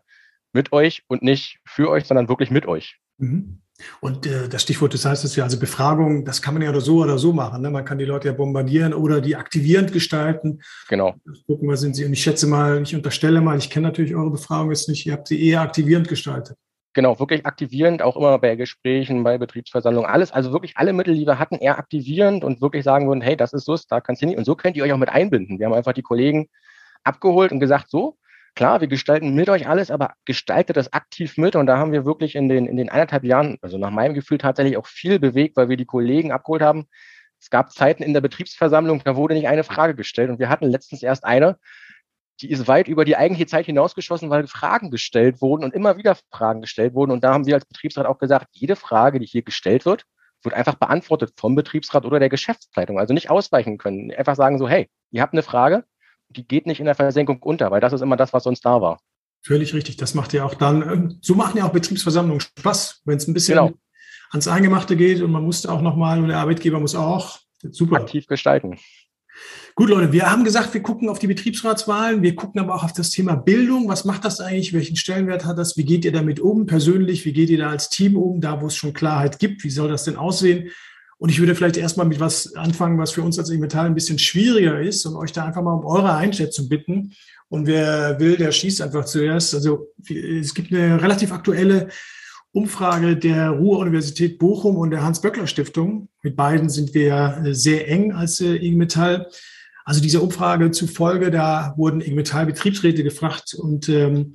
[0.53, 2.97] mit euch und nicht für euch, sondern wirklich mit euch.
[3.17, 3.61] Mhm.
[4.01, 6.81] Und äh, das Stichwort das heißt es ja, also Befragung, das kann man ja oder
[6.81, 7.61] so oder so machen.
[7.61, 7.69] Ne?
[7.69, 10.61] Man kann die Leute ja bombardieren oder die aktivierend gestalten.
[10.89, 11.15] Genau.
[11.45, 12.05] Gucken, was sind sie.
[12.05, 15.13] Und ich schätze mal, ich unterstelle mal, ich kenne natürlich eure Befragung jetzt nicht, ihr
[15.13, 16.57] habt sie eher aktivierend gestaltet.
[16.93, 21.27] Genau, wirklich aktivierend, auch immer bei Gesprächen, bei Betriebsversammlungen, alles, also wirklich alle Mittel, die
[21.27, 24.25] wir hatten, eher aktivierend und wirklich sagen würden, hey, das ist so, da kannst du
[24.25, 24.39] nicht.
[24.39, 25.59] Und so könnt ihr euch auch mit einbinden.
[25.59, 26.49] Wir haben einfach die Kollegen
[27.03, 28.17] abgeholt und gesagt, so,
[28.57, 31.55] klar, wir gestalten mit euch alles, aber gestaltet das aktiv mit.
[31.55, 34.39] Und da haben wir wirklich in den, in den eineinhalb Jahren, also nach meinem Gefühl
[34.39, 36.87] tatsächlich auch viel bewegt, weil wir die Kollegen abgeholt haben.
[37.39, 40.29] Es gab Zeiten in der Betriebsversammlung, da wurde nicht eine Frage gestellt.
[40.29, 41.57] Und wir hatten letztens erst eine,
[42.41, 46.17] die ist weit über die eigentliche Zeit hinausgeschossen, weil Fragen gestellt wurden und immer wieder
[46.31, 47.11] Fragen gestellt wurden.
[47.11, 50.03] Und da haben wir als Betriebsrat auch gesagt, jede Frage, die hier gestellt wird,
[50.43, 52.99] wird einfach beantwortet vom Betriebsrat oder der Geschäftsleitung.
[52.99, 54.11] Also nicht ausweichen können.
[54.11, 55.83] Einfach sagen so, hey, ihr habt eine Frage,
[56.29, 58.81] die geht nicht in der Versenkung unter, weil das ist immer das, was sonst da
[58.81, 58.99] war.
[59.41, 59.97] Völlig richtig.
[59.97, 63.57] Das macht ja auch dann, so machen ja auch Betriebsversammlungen Spaß, wenn es ein bisschen
[63.57, 63.73] genau.
[64.31, 67.39] ans Eingemachte geht und man muss auch nochmal und der Arbeitgeber muss auch
[67.71, 68.77] super aktiv gestalten.
[69.75, 72.93] Gut, Leute, wir haben gesagt, wir gucken auf die Betriebsratswahlen, wir gucken aber auch auf
[72.93, 73.87] das Thema Bildung.
[73.87, 74.73] Was macht das eigentlich?
[74.73, 75.77] Welchen Stellenwert hat das?
[75.77, 77.25] Wie geht ihr damit um persönlich?
[77.25, 79.63] Wie geht ihr da als Team um, da wo es schon Klarheit gibt?
[79.63, 80.71] Wie soll das denn aussehen?
[81.19, 84.19] Und ich würde vielleicht erstmal mit was anfangen, was für uns als Metall ein bisschen
[84.19, 87.13] schwieriger ist und euch da einfach mal um eure Einschätzung bitten.
[87.49, 89.55] Und wer will, der schießt einfach zuerst.
[89.55, 91.87] Also es gibt eine relativ aktuelle
[92.51, 96.09] Umfrage der Ruhr-Universität Bochum und der Hans-Böckler-Stiftung.
[96.21, 99.27] Mit beiden sind wir sehr eng als äh, IG Metall.
[99.85, 104.33] Also dieser Umfrage zufolge, da wurden IG Metall Betriebsräte gefragt und ähm,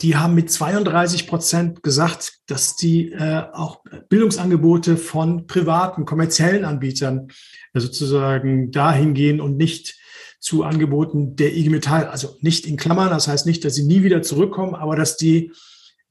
[0.00, 7.28] die haben mit 32 Prozent gesagt, dass die äh, auch Bildungsangebote von privaten, kommerziellen Anbietern
[7.72, 9.96] äh, sozusagen dahin gehen und nicht
[10.38, 12.06] zu Angeboten der IG Metall.
[12.06, 15.52] Also nicht in Klammern, das heißt nicht, dass sie nie wieder zurückkommen, aber dass die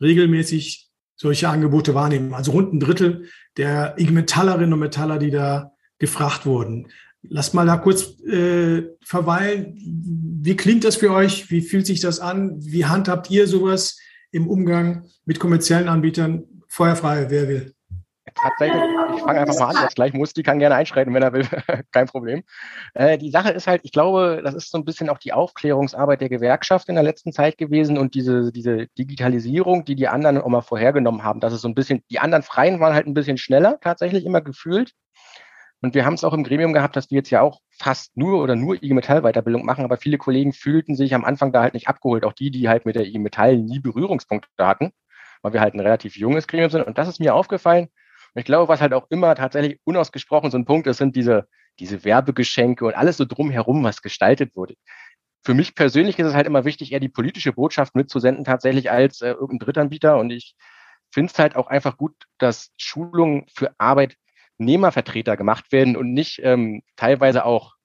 [0.01, 2.33] regelmäßig solche Angebote wahrnehmen.
[2.33, 3.25] Also rund ein Drittel
[3.57, 6.87] der IG Metallerinnen und Metaller, die da gefragt wurden.
[7.23, 9.77] Lasst mal da kurz äh, verweilen.
[10.41, 11.51] Wie klingt das für euch?
[11.51, 12.57] Wie fühlt sich das an?
[12.59, 13.99] Wie handhabt ihr sowas
[14.31, 16.43] im Umgang mit kommerziellen Anbietern?
[16.67, 17.75] Feuerfrei, wer will?
[18.35, 18.81] Tatsächlich,
[19.15, 21.45] ich fange einfach mal an, jetzt gleich muss, die kann gerne einschreiten, wenn er will,
[21.91, 22.43] kein Problem.
[22.93, 26.21] Äh, die Sache ist halt, ich glaube, das ist so ein bisschen auch die Aufklärungsarbeit
[26.21, 30.47] der Gewerkschaft in der letzten Zeit gewesen und diese, diese Digitalisierung, die die anderen auch
[30.47, 33.37] mal vorhergenommen haben, dass es so ein bisschen, die anderen Freien waren halt ein bisschen
[33.37, 34.93] schneller, tatsächlich immer gefühlt.
[35.81, 38.41] Und wir haben es auch im Gremium gehabt, dass wir jetzt ja auch fast nur
[38.41, 41.73] oder nur IG Metall Weiterbildung machen, aber viele Kollegen fühlten sich am Anfang da halt
[41.73, 44.91] nicht abgeholt, auch die, die halt mit der IG Metall nie Berührungspunkte hatten,
[45.41, 46.85] weil wir halt ein relativ junges Gremium sind.
[46.85, 47.85] Und das ist mir aufgefallen.
[48.33, 51.47] Und ich glaube, was halt auch immer tatsächlich unausgesprochen so ein Punkt ist, sind diese,
[51.79, 54.75] diese Werbegeschenke und alles so drumherum, was gestaltet wurde.
[55.43, 59.21] Für mich persönlich ist es halt immer wichtig, eher die politische Botschaft mitzusenden, tatsächlich als
[59.21, 60.19] äh, irgendein Drittanbieter.
[60.19, 60.55] Und ich
[61.11, 64.15] finde es halt auch einfach gut, dass Schulungen für Arbeit
[64.61, 67.75] Arbeitnehmervertreter gemacht werden und nicht ähm, teilweise auch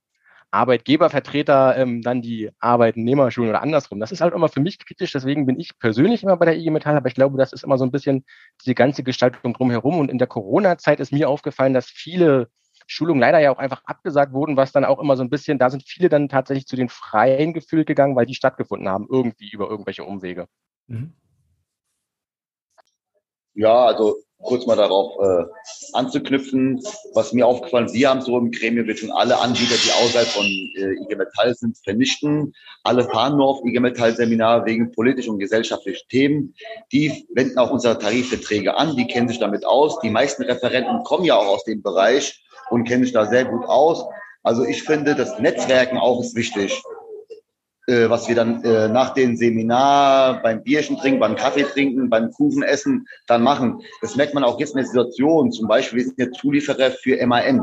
[0.50, 3.98] Arbeitgebervertreter ähm, dann die Arbeitnehmerschulen oder andersrum.
[3.98, 6.70] Das ist halt immer für mich kritisch, deswegen bin ich persönlich immer bei der IG
[6.70, 8.24] Metall, aber ich glaube, das ist immer so ein bisschen
[8.62, 9.98] diese ganze Gestaltung drumherum.
[9.98, 12.48] Und in der Corona-Zeit ist mir aufgefallen, dass viele
[12.86, 15.70] Schulungen leider ja auch einfach abgesagt wurden, was dann auch immer so ein bisschen, da
[15.70, 19.68] sind viele dann tatsächlich zu den Freien gefühlt gegangen, weil die stattgefunden haben, irgendwie über
[19.68, 20.46] irgendwelche Umwege.
[20.86, 21.14] Mhm.
[23.54, 25.44] Ja, also kurz mal darauf äh,
[25.92, 26.82] anzuknüpfen,
[27.14, 30.28] was mir aufgefallen ist, wir haben so im Gremium, wir tun alle Anbieter, die außerhalb
[30.28, 32.54] von äh, IG Metall sind, vernichten.
[32.84, 36.54] Alle fahren nur auf IG Metall Seminare wegen politischen und gesellschaftlichen Themen.
[36.92, 39.98] Die wenden auch unsere Tarifverträge an, die kennen sich damit aus.
[40.00, 43.64] Die meisten Referenten kommen ja auch aus dem Bereich und kennen sich da sehr gut
[43.66, 44.04] aus.
[44.42, 46.80] Also ich finde, das Netzwerken auch ist wichtig
[47.86, 52.32] äh, was wir dann äh, nach dem Seminar beim Bierchen trinken, beim Kaffee trinken, beim
[52.32, 53.80] Kuchen essen dann machen.
[54.00, 55.52] Das merkt man auch jetzt in der Situation.
[55.52, 57.62] Zum Beispiel, wir sind ja Zulieferer für MAN.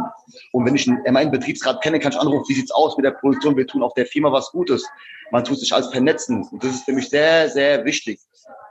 [0.51, 3.57] Und wenn ich einen MAN-Betriebsrat kenne, kann ich anrufen, wie sieht's aus mit der Produktion?
[3.57, 4.85] Wir tun auch der Firma was Gutes.
[5.31, 6.47] Man tut sich alles vernetzen.
[6.51, 8.19] Und das ist für mich sehr, sehr wichtig.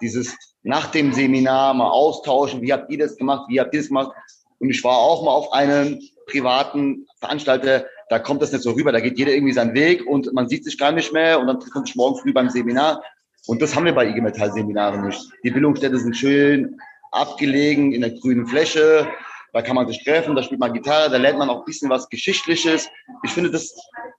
[0.00, 2.62] Dieses nach dem Seminar mal austauschen.
[2.62, 3.46] Wie habt ihr das gemacht?
[3.48, 4.12] Wie habt ihr das gemacht?
[4.58, 6.00] Und ich war auch mal auf einem
[6.32, 8.90] privaten Veranstalter, da kommt das nicht so rüber.
[8.90, 11.60] Da geht jeder irgendwie seinen Weg und man sieht sich gar nicht mehr und dann
[11.60, 13.02] trifft man sich morgen früh beim Seminar.
[13.46, 15.20] Und das haben wir bei IG Metall Seminaren nicht.
[15.44, 16.76] Die Bildungsstätte sind schön
[17.12, 19.08] abgelegen in der grünen Fläche.
[19.52, 21.90] Da kann man sich treffen, da spielt man Gitarre, da lernt man auch ein bisschen
[21.90, 22.88] was Geschichtliches.
[23.22, 23.74] Ich finde, das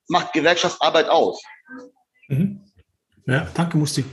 [0.08, 1.42] macht Gewerkschaftsarbeit aus.
[2.28, 2.62] Mhm.
[3.26, 4.06] Ja, danke, Musti.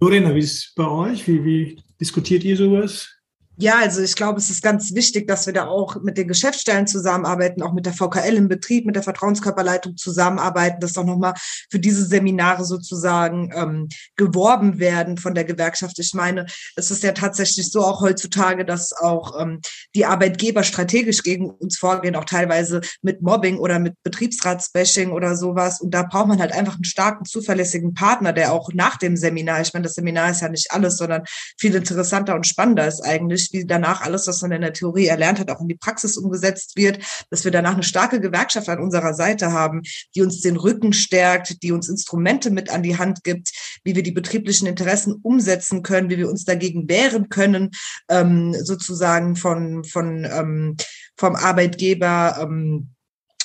[0.00, 1.26] Lorena, wie ist es bei euch?
[1.26, 3.17] Wie, wie Diskutiert ihr sowas?
[3.60, 6.86] Ja, also ich glaube, es ist ganz wichtig, dass wir da auch mit den Geschäftsstellen
[6.86, 11.34] zusammenarbeiten, auch mit der VKL im Betrieb, mit der Vertrauenskörperleitung zusammenarbeiten, dass auch nochmal
[11.68, 15.98] für diese Seminare sozusagen ähm, geworben werden von der Gewerkschaft.
[15.98, 19.60] Ich meine, es ist ja tatsächlich so auch heutzutage, dass auch ähm,
[19.96, 25.80] die Arbeitgeber strategisch gegen uns vorgehen, auch teilweise mit Mobbing oder mit Betriebsratsbashing oder sowas.
[25.80, 29.62] Und da braucht man halt einfach einen starken, zuverlässigen Partner, der auch nach dem Seminar,
[29.62, 31.24] ich meine, das Seminar ist ja nicht alles, sondern
[31.58, 35.38] viel interessanter und spannender ist eigentlich, wie danach alles, was man in der Theorie erlernt
[35.38, 36.98] hat, auch in die Praxis umgesetzt wird,
[37.30, 39.82] dass wir danach eine starke Gewerkschaft an unserer Seite haben,
[40.14, 43.50] die uns den Rücken stärkt, die uns Instrumente mit an die Hand gibt,
[43.84, 47.70] wie wir die betrieblichen Interessen umsetzen können, wie wir uns dagegen wehren können,
[48.08, 50.76] ähm, sozusagen von, von ähm,
[51.16, 52.38] vom Arbeitgeber.
[52.40, 52.90] Ähm,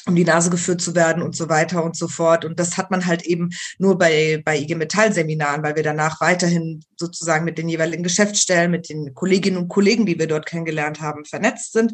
[0.05, 2.43] um die Nase geführt zu werden und so weiter und so fort.
[2.45, 6.19] Und das hat man halt eben nur bei, bei IG Metall Seminaren, weil wir danach
[6.19, 11.01] weiterhin sozusagen mit den jeweiligen Geschäftsstellen, mit den Kolleginnen und Kollegen, die wir dort kennengelernt
[11.01, 11.93] haben, vernetzt sind.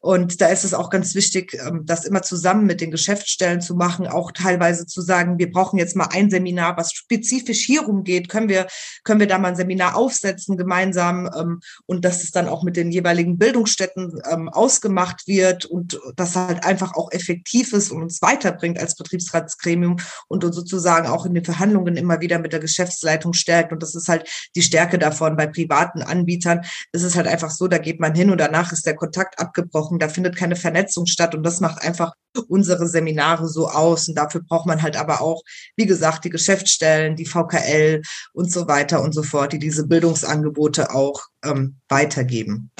[0.00, 3.74] Und da ist es auch ganz wichtig, ähm, das immer zusammen mit den Geschäftsstellen zu
[3.74, 8.30] machen, auch teilweise zu sagen, wir brauchen jetzt mal ein Seminar, was spezifisch hierum geht.
[8.30, 8.66] Können wir,
[9.04, 12.76] können wir da mal ein Seminar aufsetzen gemeinsam ähm, und dass es dann auch mit
[12.76, 18.22] den jeweiligen Bildungsstätten ähm, ausgemacht wird und das halt einfach auch effektiv ist und uns
[18.22, 19.96] weiterbringt als Betriebsratsgremium
[20.28, 23.70] und uns sozusagen auch in den Verhandlungen immer wieder mit der Geschäftsleitung stärkt.
[23.70, 26.62] Und das ist halt die Stärke davon bei privaten Anbietern.
[26.92, 29.89] Es ist halt einfach so, da geht man hin und danach ist der Kontakt abgebrochen
[29.90, 32.12] gesprochen, da findet keine Vernetzung statt und das macht einfach
[32.48, 35.42] unsere Seminare so aus und dafür braucht man halt aber auch,
[35.76, 40.94] wie gesagt, die Geschäftsstellen, die VKL und so weiter und so fort, die diese Bildungsangebote
[40.94, 42.70] auch ähm, weitergeben.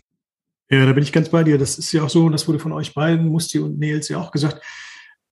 [0.71, 1.59] Ja, da bin ich ganz bei dir.
[1.59, 4.19] Das ist ja auch so, und das wurde von euch beiden, Musti und Nils, ja
[4.19, 4.63] auch gesagt.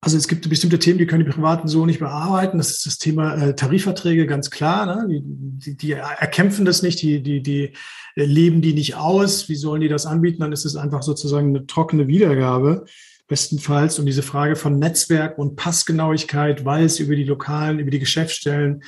[0.01, 2.57] Also es gibt bestimmte Themen, die können die Privaten so nicht bearbeiten.
[2.57, 4.85] Das ist das Thema äh, Tarifverträge, ganz klar.
[4.85, 5.07] Ne?
[5.09, 7.73] Die, die, die erkämpfen das nicht, die, die, die
[8.15, 9.49] leben die nicht aus.
[9.49, 10.39] Wie sollen die das anbieten?
[10.39, 12.85] Dann ist es einfach sozusagen eine trockene Wiedergabe,
[13.27, 13.99] bestenfalls.
[13.99, 18.83] Und diese Frage von Netzwerk und Passgenauigkeit, weil es über die lokalen, über die Geschäftsstellen,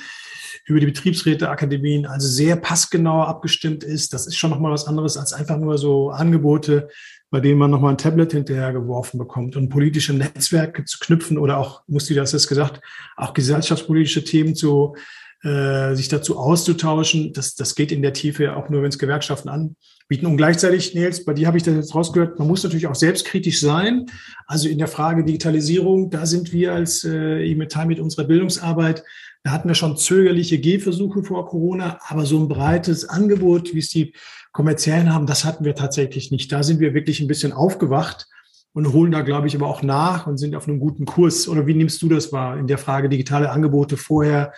[0.64, 4.14] über die Betriebsräte, Akademien, also sehr passgenau abgestimmt ist.
[4.14, 6.88] Das ist schon nochmal was anderes als einfach nur so Angebote
[7.32, 11.82] bei denen man nochmal ein Tablet hinterhergeworfen bekommt und politische Netzwerke zu knüpfen oder auch,
[11.88, 12.82] Musti, das jetzt gesagt,
[13.16, 14.94] auch gesellschaftspolitische Themen zu,
[15.42, 17.32] äh, sich dazu auszutauschen.
[17.32, 20.26] Das, das geht in der Tiefe ja auch nur, wenn es Gewerkschaften anbieten.
[20.26, 23.60] Und gleichzeitig, Nils, bei dir habe ich das jetzt rausgehört, man muss natürlich auch selbstkritisch
[23.60, 24.04] sein.
[24.46, 29.04] Also in der Frage Digitalisierung, da sind wir als äh, E-Metall mit unserer Bildungsarbeit
[29.42, 33.88] da hatten wir schon zögerliche Gehversuche vor Corona, aber so ein breites Angebot, wie es
[33.88, 34.14] die
[34.52, 36.52] kommerziellen haben, das hatten wir tatsächlich nicht.
[36.52, 38.28] Da sind wir wirklich ein bisschen aufgewacht
[38.72, 41.48] und holen da, glaube ich, aber auch nach und sind auf einem guten Kurs.
[41.48, 44.52] Oder wie nimmst du das wahr in der Frage digitale Angebote vorher,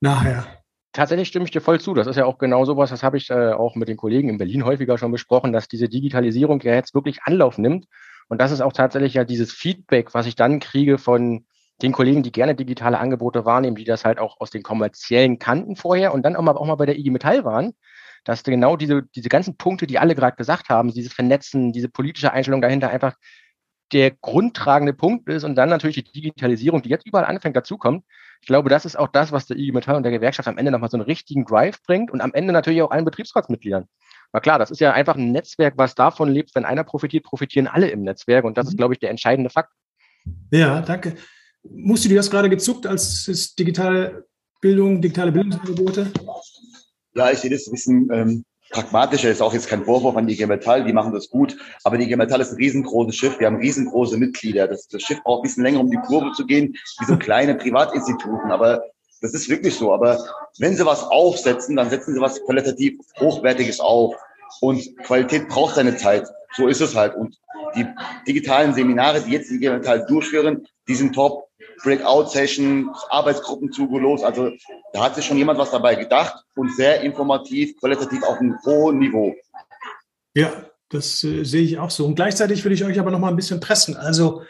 [0.00, 0.46] nachher?
[0.92, 1.94] Tatsächlich stimme ich dir voll zu.
[1.94, 4.38] Das ist ja auch genau sowas, das habe ich äh, auch mit den Kollegen in
[4.38, 7.86] Berlin häufiger schon besprochen, dass diese Digitalisierung ja jetzt wirklich Anlauf nimmt.
[8.28, 11.44] Und das ist auch tatsächlich ja dieses Feedback, was ich dann kriege von
[11.82, 15.76] den Kollegen, die gerne digitale Angebote wahrnehmen, die das halt auch aus den kommerziellen kannten
[15.76, 17.74] vorher und dann auch mal, auch mal bei der IG Metall waren,
[18.24, 22.32] dass genau diese, diese ganzen Punkte, die alle gerade gesagt haben, dieses Vernetzen, diese politische
[22.32, 23.14] Einstellung dahinter einfach
[23.92, 28.04] der grundtragende Punkt ist und dann natürlich die Digitalisierung, die jetzt überall anfängt, dazukommt.
[28.40, 30.72] Ich glaube, das ist auch das, was der IG Metall und der Gewerkschaft am Ende
[30.72, 33.86] nochmal so einen richtigen Drive bringt und am Ende natürlich auch allen Betriebsratsmitgliedern.
[34.32, 37.66] Na klar, das ist ja einfach ein Netzwerk, was davon lebt, wenn einer profitiert, profitieren
[37.66, 38.78] alle im Netzwerk und das ist, mhm.
[38.78, 39.72] glaube ich, der entscheidende Fakt.
[40.50, 41.16] Ja, danke.
[41.64, 44.26] Musst du das gerade gezuckt als digitale
[44.60, 46.12] Bildung, digitale Bildungsangebote?
[47.14, 49.30] Ja, ich sehe das ein bisschen ähm, pragmatischer.
[49.30, 51.56] Ist auch jetzt kein Vorwurf an die IG Metall, die machen das gut.
[51.84, 53.38] Aber die IG Metall ist ein riesengroßes Schiff.
[53.38, 54.66] Wir haben riesengroße Mitglieder.
[54.66, 57.54] Das, das Schiff braucht ein bisschen länger, um die Kurve zu gehen, wie so kleine
[57.54, 58.50] Privatinstituten.
[58.50, 58.82] Aber
[59.20, 59.92] das ist wirklich so.
[59.92, 60.18] Aber
[60.58, 64.14] wenn sie was aufsetzen, dann setzen sie was qualitativ Hochwertiges auf.
[64.60, 66.26] Und Qualität braucht seine Zeit.
[66.56, 67.14] So ist es halt.
[67.14, 67.36] Und
[67.76, 67.86] die
[68.26, 71.48] digitalen Seminare, die jetzt die IG Metall durchführen, die sind top.
[71.82, 74.24] Breakout-Session, Arbeitsgruppen zugelost.
[74.24, 74.50] Also
[74.92, 78.98] da hat sich schon jemand was dabei gedacht und sehr informativ, qualitativ auf einem hohen
[78.98, 79.34] Niveau.
[80.34, 80.52] Ja,
[80.88, 82.06] das äh, sehe ich auch so.
[82.06, 83.96] Und gleichzeitig will ich euch aber noch mal ein bisschen pressen.
[83.96, 84.42] Also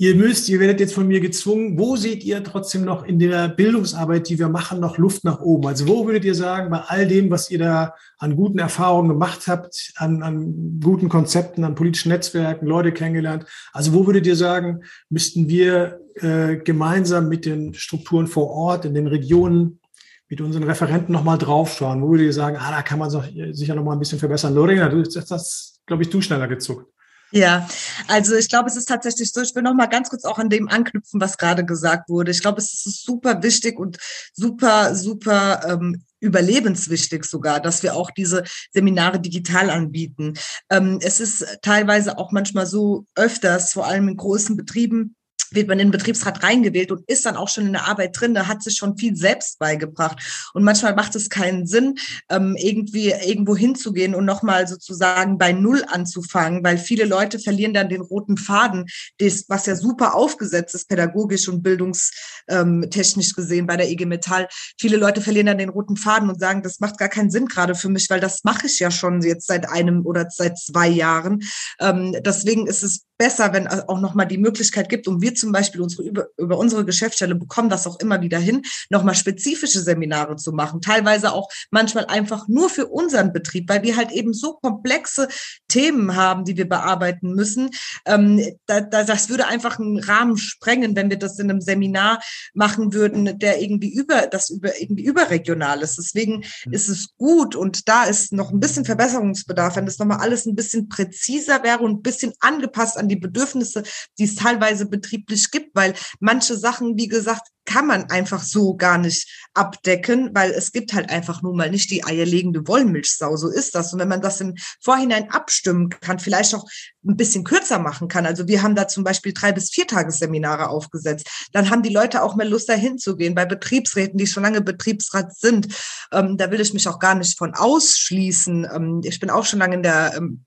[0.00, 3.48] ihr müsst, ihr werdet jetzt von mir gezwungen, wo seht ihr trotzdem noch in der
[3.48, 5.66] Bildungsarbeit, die wir machen, noch Luft nach oben?
[5.66, 9.48] Also wo würdet ihr sagen, bei all dem, was ihr da an guten Erfahrungen gemacht
[9.48, 14.84] habt, an, an guten Konzepten, an politischen Netzwerken, Leute kennengelernt, also wo würdet ihr sagen,
[15.10, 19.80] müssten wir äh, gemeinsam mit den Strukturen vor Ort, in den Regionen,
[20.28, 22.02] mit unseren Referenten nochmal draufschauen?
[22.02, 24.54] Wo würdet ihr sagen, ah, da kann man sich sicher nochmal ein bisschen verbessern?
[24.54, 26.86] Lorena, du hast das, glaube ich, du schneller gezuckt.
[27.30, 27.68] Ja,
[28.06, 30.48] also ich glaube, es ist tatsächlich so, ich will noch mal ganz kurz auch an
[30.48, 32.30] dem anknüpfen, was gerade gesagt wurde.
[32.30, 33.98] Ich glaube, es ist super wichtig und
[34.32, 40.34] super, super ähm, überlebenswichtig sogar, dass wir auch diese Seminare digital anbieten.
[40.70, 45.14] Ähm, es ist teilweise auch manchmal so öfters, vor allem in großen Betrieben,
[45.52, 48.34] wird man in den Betriebsrat reingewählt und ist dann auch schon in der Arbeit drin,
[48.34, 50.50] da hat sich schon viel selbst beigebracht.
[50.54, 51.96] Und manchmal macht es keinen Sinn,
[52.28, 57.88] ähm, irgendwie irgendwo hinzugehen und nochmal sozusagen bei Null anzufangen, weil viele Leute verlieren dann
[57.88, 58.86] den roten Faden,
[59.20, 64.48] des, was ja super aufgesetzt ist, pädagogisch und bildungstechnisch gesehen bei der IG Metall.
[64.78, 67.74] Viele Leute verlieren dann den roten Faden und sagen, das macht gar keinen Sinn gerade
[67.74, 71.42] für mich, weil das mache ich ja schon jetzt seit einem oder seit zwei Jahren.
[71.80, 75.80] Ähm, deswegen ist es besser, wenn auch nochmal die Möglichkeit gibt und wir zum Beispiel
[75.80, 80.52] unsere, über, über unsere Geschäftsstelle bekommen das auch immer wieder hin, nochmal spezifische Seminare zu
[80.52, 80.80] machen.
[80.80, 85.28] Teilweise auch manchmal einfach nur für unseren Betrieb, weil wir halt eben so komplexe
[85.66, 87.70] Themen haben, die wir bearbeiten müssen.
[88.06, 92.20] Ähm, da, da, das würde einfach einen Rahmen sprengen, wenn wir das in einem Seminar
[92.54, 95.98] machen würden, der irgendwie über, das über, irgendwie überregional ist.
[95.98, 96.72] Deswegen mhm.
[96.72, 100.54] ist es gut und da ist noch ein bisschen Verbesserungsbedarf, wenn das nochmal alles ein
[100.54, 103.82] bisschen präziser wäre und ein bisschen angepasst an die Bedürfnisse,
[104.18, 108.96] die es teilweise betrieblich gibt, weil manche Sachen, wie gesagt, kann man einfach so gar
[108.96, 113.36] nicht abdecken, weil es gibt halt einfach nun mal nicht die eierlegende Wollmilchsau.
[113.36, 113.92] So ist das.
[113.92, 116.64] Und wenn man das im Vorhinein abstimmen kann, vielleicht auch
[117.06, 118.24] ein bisschen kürzer machen kann.
[118.24, 121.28] Also wir haben da zum Beispiel drei bis vier Tagesseminare aufgesetzt.
[121.52, 123.34] Dann haben die Leute auch mehr Lust dahin zu gehen.
[123.34, 125.68] Bei Betriebsräten, die schon lange Betriebsrat sind,
[126.10, 128.66] ähm, da will ich mich auch gar nicht von ausschließen.
[128.74, 130.46] Ähm, ich bin auch schon lange in der ähm,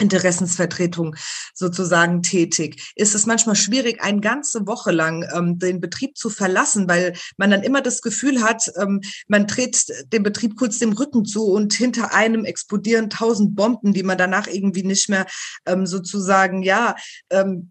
[0.00, 1.16] Interessensvertretung
[1.54, 6.88] sozusagen tätig, ist es manchmal schwierig, eine ganze Woche lang ähm, den Betrieb zu verlassen,
[6.88, 11.24] weil man dann immer das Gefühl hat, ähm, man tritt dem Betrieb kurz dem Rücken
[11.24, 15.26] zu und hinter einem explodieren tausend Bomben, die man danach irgendwie nicht mehr
[15.66, 16.96] ähm, sozusagen, ja,
[17.30, 17.70] ähm,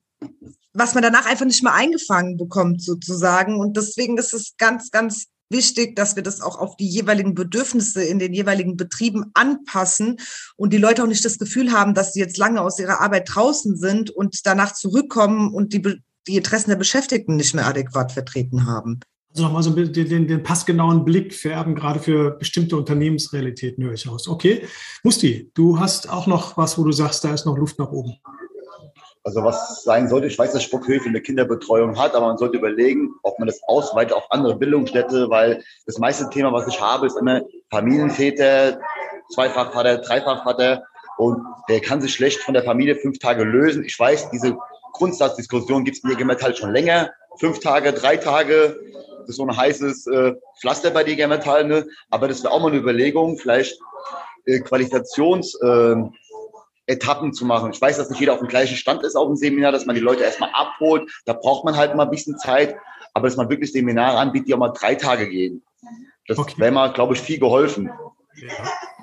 [0.74, 3.60] was man danach einfach nicht mehr eingefangen bekommt sozusagen.
[3.60, 8.04] Und deswegen ist es ganz, ganz wichtig, dass wir das auch auf die jeweiligen Bedürfnisse
[8.04, 10.18] in den jeweiligen Betrieben anpassen
[10.56, 13.30] und die Leute auch nicht das Gefühl haben, dass sie jetzt lange aus ihrer Arbeit
[13.34, 15.82] draußen sind und danach zurückkommen und die,
[16.28, 19.00] die Interessen der Beschäftigten nicht mehr adäquat vertreten haben.
[19.32, 24.10] Also nochmal so den, den, den passgenauen Blick färben, gerade für bestimmte Unternehmensrealitäten höre ich
[24.10, 24.28] aus.
[24.28, 24.64] Okay,
[25.04, 28.16] Musti, du hast auch noch was, wo du sagst, da ist noch Luft nach oben.
[29.24, 33.12] Also was sein sollte, ich weiß, dass Spuckhilfe eine Kinderbetreuung hat, aber man sollte überlegen,
[33.24, 37.18] ob man das ausweitet auf andere Bildungsstätte, weil das meiste Thema, was ich habe, ist
[37.18, 38.80] immer Familienväter,
[39.34, 40.84] Zweifachvater, Dreifachvater
[41.18, 43.84] und der kann sich schlecht von der Familie fünf Tage lösen.
[43.84, 44.58] Ich weiß, diese
[44.94, 47.12] Grundsatzdiskussion gibt es in Jägermet halt schon länger.
[47.40, 48.80] Fünf Tage, drei Tage,
[49.20, 51.86] das ist so ein heißes äh, Pflaster bei Jägermetall, ne?
[52.10, 53.80] aber das wäre auch mal eine Überlegung, vielleicht
[54.46, 55.56] äh, Qualifikations...
[55.62, 55.96] Äh,
[56.90, 57.72] Etappen zu machen.
[57.72, 59.96] Ich weiß, dass nicht jeder auf dem gleichen Stand ist auf dem Seminar, dass man
[59.96, 61.10] die Leute erstmal abholt.
[61.26, 62.76] Da braucht man halt mal ein bisschen Zeit.
[63.14, 65.64] Aber dass man wirklich Seminare anbietet, die auch mal drei Tage gehen.
[66.28, 66.56] Das okay.
[66.58, 67.90] wäre mal, glaube ich, viel geholfen.
[68.36, 68.50] Ja.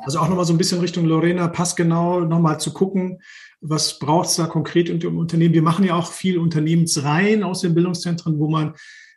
[0.05, 3.21] Also auch nochmal so ein bisschen Richtung Lorena, passgenau nochmal zu gucken,
[3.61, 5.55] was braucht es da konkret im Unternehmen.
[5.55, 8.75] Wir machen ja auch viel Unternehmensreihen aus den Bildungszentren, wo man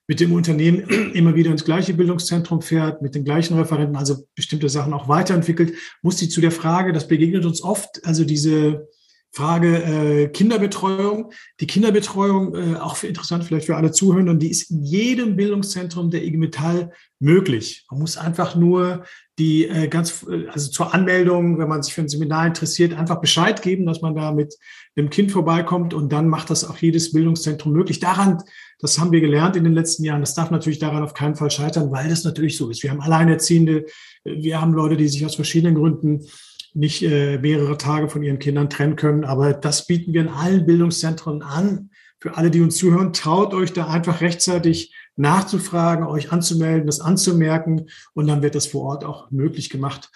[0.10, 0.80] mit dem Unternehmen
[1.14, 5.74] immer wieder ins gleiche Bildungszentrum fährt, mit den gleichen Referenten, also bestimmte Sachen auch weiterentwickelt,
[6.02, 8.88] muss sie zu der Frage, das begegnet uns oft, also diese
[9.32, 11.32] Frage äh, Kinderbetreuung.
[11.60, 16.10] Die Kinderbetreuung, äh, auch für interessant vielleicht für alle Zuhörer, die ist in jedem Bildungszentrum
[16.10, 17.86] der IG Metall möglich.
[17.92, 19.04] Man muss einfach nur
[19.38, 23.62] die äh, ganz, also zur Anmeldung, wenn man sich für ein Seminar interessiert, einfach Bescheid
[23.62, 24.58] geben, dass man da mit
[24.98, 28.00] dem Kind vorbeikommt und dann macht das auch jedes Bildungszentrum möglich.
[28.00, 28.42] Daran,
[28.80, 30.22] das haben wir gelernt in den letzten Jahren.
[30.22, 32.82] Das darf natürlich daran auf keinen Fall scheitern, weil das natürlich so ist.
[32.84, 33.86] Wir haben Alleinerziehende,
[34.24, 36.26] wir haben Leute, die sich aus verschiedenen Gründen
[36.74, 39.24] nicht äh, mehrere Tage von ihren Kindern trennen können.
[39.24, 41.90] Aber das bieten wir in allen Bildungszentren an.
[42.20, 47.90] Für alle, die uns zuhören, traut euch da einfach rechtzeitig nachzufragen, euch anzumelden, das anzumerken
[48.14, 50.10] und dann wird das vor Ort auch möglich gemacht.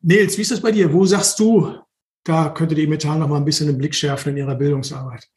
[0.00, 0.92] Nils, wie ist das bei dir?
[0.92, 1.74] Wo sagst du,
[2.24, 5.28] da könnte die Metall noch mal ein bisschen den Blick schärfen in ihrer Bildungsarbeit?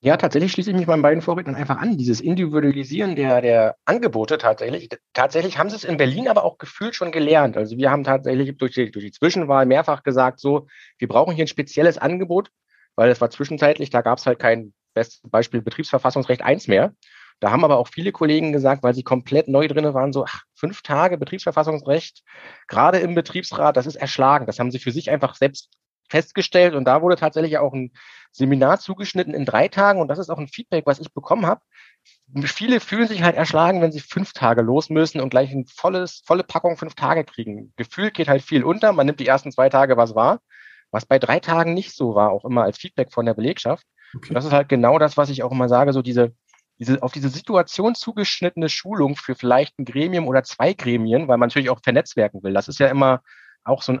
[0.00, 1.96] Ja, tatsächlich schließe ich mich meinen beiden Vorrednern einfach an.
[1.96, 4.90] Dieses Individualisieren der, der Angebote tatsächlich.
[5.14, 7.56] Tatsächlich haben sie es in Berlin aber auch gefühlt schon gelernt.
[7.56, 10.66] Also wir haben tatsächlich durch die, durch die Zwischenwahl mehrfach gesagt, so,
[10.98, 12.50] wir brauchen hier ein spezielles Angebot,
[12.94, 16.94] weil es war zwischenzeitlich, da gab es halt kein bestes Beispiel Betriebsverfassungsrecht 1 mehr.
[17.40, 20.42] Da haben aber auch viele Kollegen gesagt, weil sie komplett neu drin waren, so ach,
[20.54, 22.22] fünf Tage Betriebsverfassungsrecht,
[22.68, 24.46] gerade im Betriebsrat, das ist erschlagen.
[24.46, 25.70] Das haben sie für sich einfach selbst
[26.08, 27.92] festgestellt und da wurde tatsächlich auch ein
[28.32, 31.62] Seminar zugeschnitten in drei Tagen und das ist auch ein Feedback, was ich bekommen habe.
[32.44, 36.22] Viele fühlen sich halt erschlagen, wenn sie fünf Tage los müssen und gleich ein volles,
[36.26, 37.72] volle Packung fünf Tage kriegen.
[37.76, 38.92] Gefühlt geht halt viel unter.
[38.92, 40.40] Man nimmt die ersten zwei Tage, was war.
[40.90, 43.86] was bei drei Tagen nicht so war, auch immer als Feedback von der Belegschaft.
[44.14, 44.34] Okay.
[44.34, 46.34] das ist halt genau das, was ich auch immer sage, so diese,
[46.78, 51.48] diese auf diese Situation zugeschnittene Schulung für vielleicht ein Gremium oder zwei Gremien, weil man
[51.48, 52.52] natürlich auch vernetzwerken will.
[52.52, 53.22] Das ist ja immer
[53.64, 54.00] auch so ein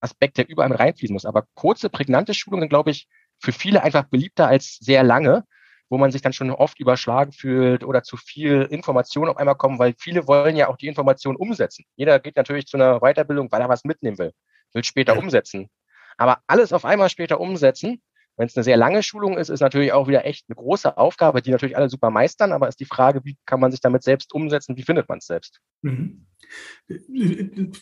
[0.00, 1.24] Aspekt, der überall reinfließen muss.
[1.24, 3.08] Aber kurze, prägnante Schulungen, glaube ich,
[3.40, 5.44] für viele einfach beliebter als sehr lange,
[5.88, 9.78] wo man sich dann schon oft überschlagen fühlt oder zu viel Information auf einmal kommen,
[9.78, 11.84] weil viele wollen ja auch die Information umsetzen.
[11.96, 14.32] Jeder geht natürlich zu einer Weiterbildung, weil er was mitnehmen will,
[14.72, 15.20] will später ja.
[15.20, 15.68] umsetzen.
[16.16, 18.02] Aber alles auf einmal später umsetzen,
[18.38, 21.42] wenn es eine sehr lange Schulung ist, ist natürlich auch wieder echt eine große Aufgabe,
[21.42, 24.32] die natürlich alle super meistern, aber ist die Frage, wie kann man sich damit selbst
[24.32, 25.60] umsetzen, wie findet man es selbst?
[25.82, 26.24] Mhm.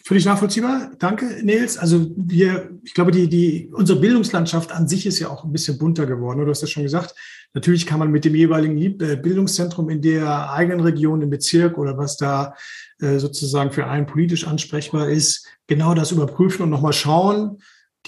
[0.04, 0.92] Völlig nachvollziehbar.
[0.98, 1.76] Danke, Nils.
[1.76, 5.78] Also wir, ich glaube, die, die, unsere Bildungslandschaft an sich ist ja auch ein bisschen
[5.78, 6.42] bunter geworden.
[6.42, 7.14] Du hast ja schon gesagt.
[7.52, 11.96] Natürlich kann man mit dem jeweiligen äh, Bildungszentrum in der eigenen Region, im Bezirk oder
[11.98, 12.54] was da
[12.98, 17.58] äh, sozusagen für einen politisch ansprechbar ist, genau das überprüfen und nochmal schauen,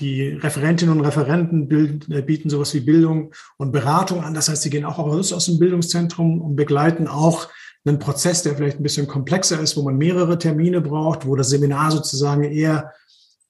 [0.00, 4.34] die Referentinnen und Referenten bilden, äh, bieten sowas wie Bildung und Beratung an.
[4.34, 7.48] Das heißt, sie gehen auch raus aus dem Bildungszentrum und begleiten auch
[7.84, 11.50] einen Prozess, der vielleicht ein bisschen komplexer ist, wo man mehrere Termine braucht, wo das
[11.50, 12.92] Seminar sozusagen eher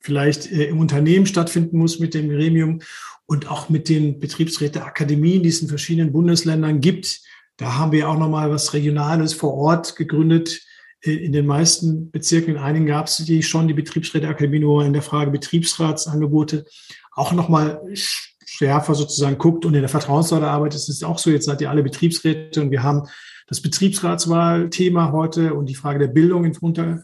[0.01, 2.81] vielleicht äh, im Unternehmen stattfinden muss mit dem Gremium
[3.27, 7.21] und auch mit den Betriebsräteakademien, die es in verschiedenen Bundesländern gibt.
[7.57, 10.63] Da haben wir auch nochmal was Regionales vor Ort gegründet,
[11.01, 15.03] in den meisten Bezirken, in einigen gab es die schon, die Betriebsräteakademie, nur in der
[15.03, 16.65] Frage Betriebsratsangebote
[17.13, 19.65] auch nochmal schärfer sozusagen guckt.
[19.65, 22.83] Und in der Vertrauensleiterarbeit ist es auch so, jetzt seid ihr alle Betriebsräte und wir
[22.83, 23.09] haben
[23.47, 26.53] das Betriebsratswahlthema heute und die Frage der Bildung in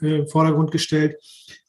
[0.03, 1.17] äh, Vordergrund gestellt.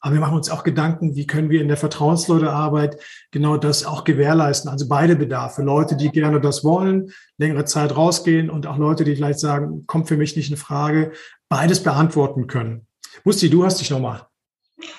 [0.06, 2.96] Aber wir machen uns auch Gedanken, wie können wir in der Vertrauensleutearbeit
[3.32, 4.70] genau das auch gewährleisten.
[4.70, 5.62] Also beide Bedarfe.
[5.62, 10.06] Leute, die gerne das wollen, längere Zeit rausgehen und auch Leute, die vielleicht sagen, kommt
[10.06, 11.10] für mich nicht in Frage,
[11.48, 12.86] beides beantworten können.
[13.24, 14.28] Musti, du hast dich nochmal.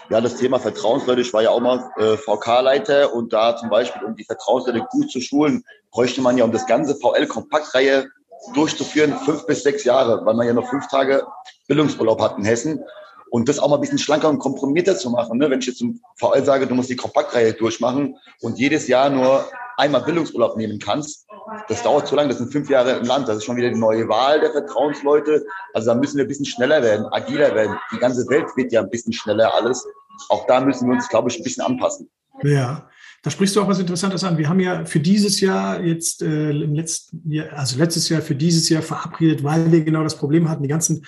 [0.10, 4.04] Ja, das Thema Vertrauensleute, ich war ja auch mal äh, VK-Leiter und da zum Beispiel,
[4.04, 8.10] um die Vertrauensleute gut zu schulen, bräuchte man ja, um das ganze VL-Kompaktreihe
[8.54, 11.26] durchzuführen, fünf bis sechs Jahre, weil man ja noch fünf Tage
[11.70, 12.84] Bildungsurlaub hat in Hessen.
[13.30, 15.38] Und das auch mal ein bisschen schlanker und komprimierter zu machen.
[15.38, 15.50] Ne?
[15.50, 19.46] Wenn ich jetzt zum VL sage, du musst die Kompaktreihe durchmachen und jedes Jahr nur
[19.78, 21.28] einmal Bildungsurlaub nehmen kannst,
[21.68, 23.80] das dauert zu lange, das sind fünf Jahre im Land, das ist schon wieder die
[23.80, 25.46] neue Wahl der Vertrauensleute.
[25.74, 27.78] Also da müssen wir ein bisschen schneller werden, agiler werden.
[27.94, 29.86] Die ganze Welt wird ja ein bisschen schneller alles.
[30.30, 32.10] Auch da müssen wir uns, glaube ich, ein bisschen anpassen.
[32.44, 32.90] Ja,
[33.24, 34.38] da sprichst du auch was Interessantes an.
[34.38, 38.36] Wir haben ja für dieses Jahr jetzt äh, im letzten Jahr, also letztes Jahr für
[38.36, 40.64] dieses Jahr verabredet, weil wir genau das Problem hatten.
[40.64, 41.06] Die ganzen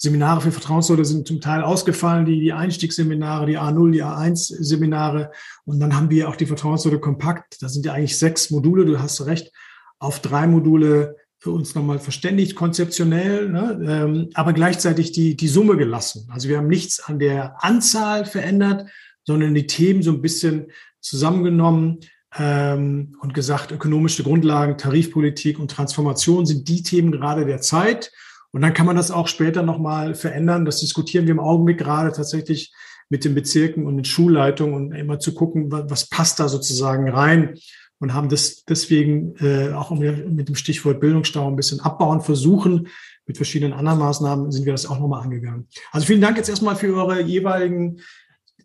[0.00, 5.32] Seminare für Vertrauensleute sind zum Teil ausgefallen, die, die Einstiegsseminare, die A0, die A1-Seminare.
[5.64, 7.60] Und dann haben wir auch die Vertrauensleute kompakt.
[7.60, 9.52] Da sind ja eigentlich sechs Module, du hast recht,
[9.98, 13.80] auf drei Module für uns nochmal verständigt, konzeptionell, ne?
[13.86, 16.28] ähm, aber gleichzeitig die, die Summe gelassen.
[16.32, 18.88] Also wir haben nichts an der Anzahl verändert,
[19.24, 22.00] sondern die Themen so ein bisschen zusammengenommen
[22.36, 28.10] ähm, und gesagt, ökonomische Grundlagen, Tarifpolitik und Transformation sind die Themen gerade der Zeit.
[28.52, 30.64] Und dann kann man das auch später nochmal verändern.
[30.64, 32.72] Das diskutieren wir im Augenblick gerade tatsächlich
[33.10, 37.58] mit den Bezirken und den Schulleitungen und immer zu gucken, was passt da sozusagen rein
[38.00, 42.88] und haben das deswegen äh, auch mit dem Stichwort Bildungsstau ein bisschen abbauen versuchen.
[43.26, 45.66] Mit verschiedenen anderen Maßnahmen sind wir das auch nochmal angegangen.
[45.90, 48.00] Also vielen Dank jetzt erstmal für eure jeweiligen,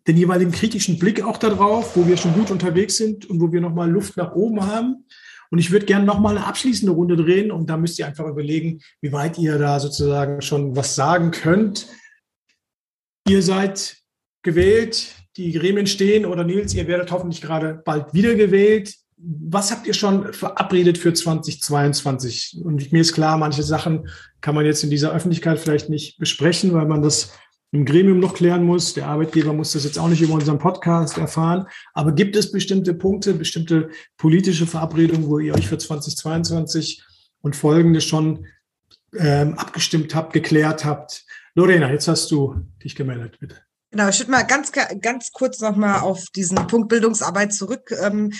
[0.08, 3.62] den jeweiligen kritischen Blick auch darauf, wo wir schon gut unterwegs sind und wo wir
[3.62, 5.06] nochmal Luft nach oben haben.
[5.54, 8.82] Und ich würde gerne nochmal eine abschließende Runde drehen und da müsst ihr einfach überlegen,
[9.02, 11.90] wie weit ihr da sozusagen schon was sagen könnt.
[13.30, 13.98] Ihr seid
[14.42, 18.96] gewählt, die Gremien stehen oder Nils, ihr werdet hoffentlich gerade bald wieder gewählt.
[19.16, 22.60] Was habt ihr schon verabredet für 2022?
[22.66, 24.10] Und mir ist klar, manche Sachen
[24.42, 27.32] kann man jetzt in dieser Öffentlichkeit vielleicht nicht besprechen, weil man das
[27.74, 28.94] im Gremium noch klären muss.
[28.94, 31.66] Der Arbeitgeber muss das jetzt auch nicht über unseren Podcast erfahren.
[31.94, 37.04] Aber gibt es bestimmte Punkte, bestimmte politische Verabredungen, wo ihr euch für 2022
[37.42, 38.46] und folgende schon
[39.18, 41.26] ähm, abgestimmt habt, geklärt habt?
[41.56, 43.58] Lorena, jetzt hast du dich gemeldet, bitte.
[43.94, 48.32] Genau, ich würde mal ganz, ganz kurz nochmal auf diesen Punkt Bildungsarbeit zurückgehen.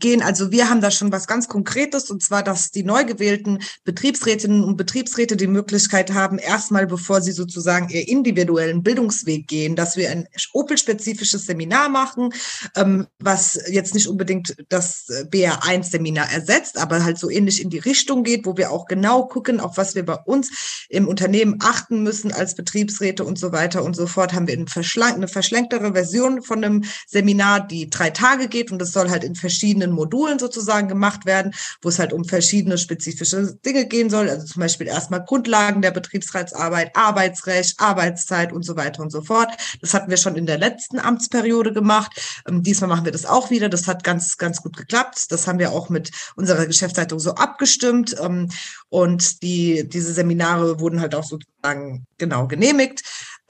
[0.00, 3.58] Ähm, also wir haben da schon was ganz Konkretes, und zwar, dass die neu gewählten
[3.84, 9.98] Betriebsrätinnen und Betriebsräte die Möglichkeit haben, erstmal, bevor sie sozusagen ihr individuellen Bildungsweg gehen, dass
[9.98, 12.30] wir ein Opel-spezifisches Seminar machen,
[12.74, 18.22] ähm, was jetzt nicht unbedingt das BR1-Seminar ersetzt, aber halt so ähnlich in die Richtung
[18.22, 22.32] geht, wo wir auch genau gucken, auf was wir bei uns im Unternehmen achten müssen
[22.32, 26.42] als Betriebsräte und so weiter und so fort, haben wir einen Verschlag eine verschlenktere Version
[26.42, 30.88] von einem Seminar, die drei Tage geht und das soll halt in verschiedenen Modulen sozusagen
[30.88, 34.28] gemacht werden, wo es halt um verschiedene spezifische Dinge gehen soll.
[34.28, 39.50] Also zum Beispiel erstmal Grundlagen der Betriebsratsarbeit, Arbeitsrecht, Arbeitszeit und so weiter und so fort.
[39.80, 42.42] Das hatten wir schon in der letzten Amtsperiode gemacht.
[42.46, 43.68] Ähm, diesmal machen wir das auch wieder.
[43.68, 45.26] Das hat ganz, ganz gut geklappt.
[45.30, 48.16] Das haben wir auch mit unserer Geschäftsleitung so abgestimmt.
[48.20, 48.48] Ähm,
[48.88, 53.02] und die, diese Seminare wurden halt auch sozusagen genau genehmigt.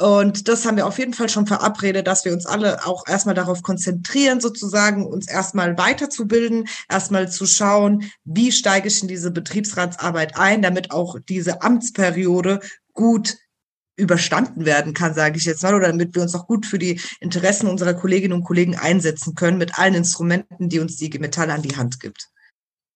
[0.02, 3.36] Und das haben wir auf jeden Fall schon verabredet, dass wir uns alle auch erstmal
[3.36, 10.36] darauf konzentrieren, sozusagen uns erstmal weiterzubilden, erstmal zu schauen, wie steige ich in diese Betriebsratsarbeit
[10.36, 12.58] ein, damit auch diese Amtsperiode
[12.92, 13.36] gut
[13.94, 17.00] überstanden werden kann, sage ich jetzt mal, oder damit wir uns auch gut für die
[17.20, 21.62] Interessen unserer Kolleginnen und Kollegen einsetzen können mit allen Instrumenten, die uns die Metall an
[21.62, 22.28] die Hand gibt.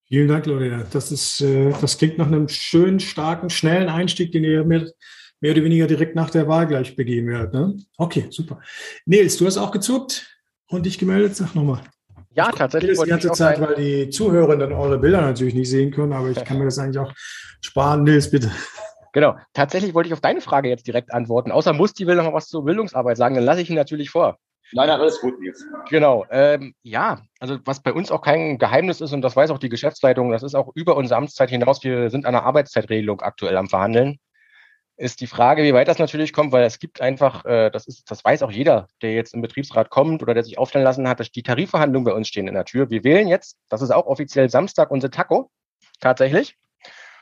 [0.08, 0.84] Vielen Dank, Lorena.
[0.90, 4.90] Das ist, äh, das klingt nach einem schönen, starken, schnellen Einstieg, den ihr mehr,
[5.40, 7.52] mehr oder weniger direkt nach der Wahl gleich begehen werdet.
[7.52, 7.76] Ne?
[7.96, 8.60] Okay, super.
[9.04, 10.26] Nils, du hast auch gezuckt
[10.68, 11.36] und dich gemeldet.
[11.36, 11.80] Sag nochmal.
[12.34, 12.98] Ja, tatsächlich.
[13.00, 16.44] Die ganze Zeit, weil die Zuhörer dann eure Bilder natürlich nicht sehen können, aber ich
[16.44, 17.12] kann mir das eigentlich auch
[17.62, 18.04] sparen.
[18.04, 18.50] Nils, bitte.
[19.12, 19.34] Genau.
[19.54, 21.50] Tatsächlich wollte ich auf deine Frage jetzt direkt antworten.
[21.50, 24.38] Außer Musti will noch mal was zur Bildungsarbeit sagen, dann lasse ich ihn natürlich vor.
[24.72, 25.64] Nein, nein, alles gut, Nils.
[25.88, 26.26] Genau.
[26.30, 29.70] Ähm, ja, also was bei uns auch kein Geheimnis ist und das weiß auch die
[29.70, 31.82] Geschäftsleitung, das ist auch über unsere Amtszeit hinaus.
[31.82, 34.18] Wir sind an einer Arbeitszeitregelung aktuell am Verhandeln.
[34.98, 38.10] Ist die Frage, wie weit das natürlich kommt, weil es gibt einfach, äh, das ist,
[38.10, 41.20] das weiß auch jeder, der jetzt im Betriebsrat kommt oder der sich aufstellen lassen hat,
[41.20, 42.88] dass die Tarifverhandlungen bei uns stehen in der Tür.
[42.88, 45.50] Wir wählen jetzt, das ist auch offiziell Samstag unser Taco,
[46.00, 46.56] tatsächlich.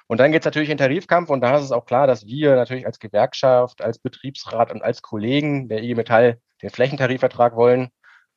[0.06, 2.54] Und dann geht es natürlich in Tarifkampf und da ist es auch klar, dass wir
[2.56, 7.88] natürlich als Gewerkschaft, als Betriebsrat und als Kollegen der IG Metall den Flächentarifvertrag wollen,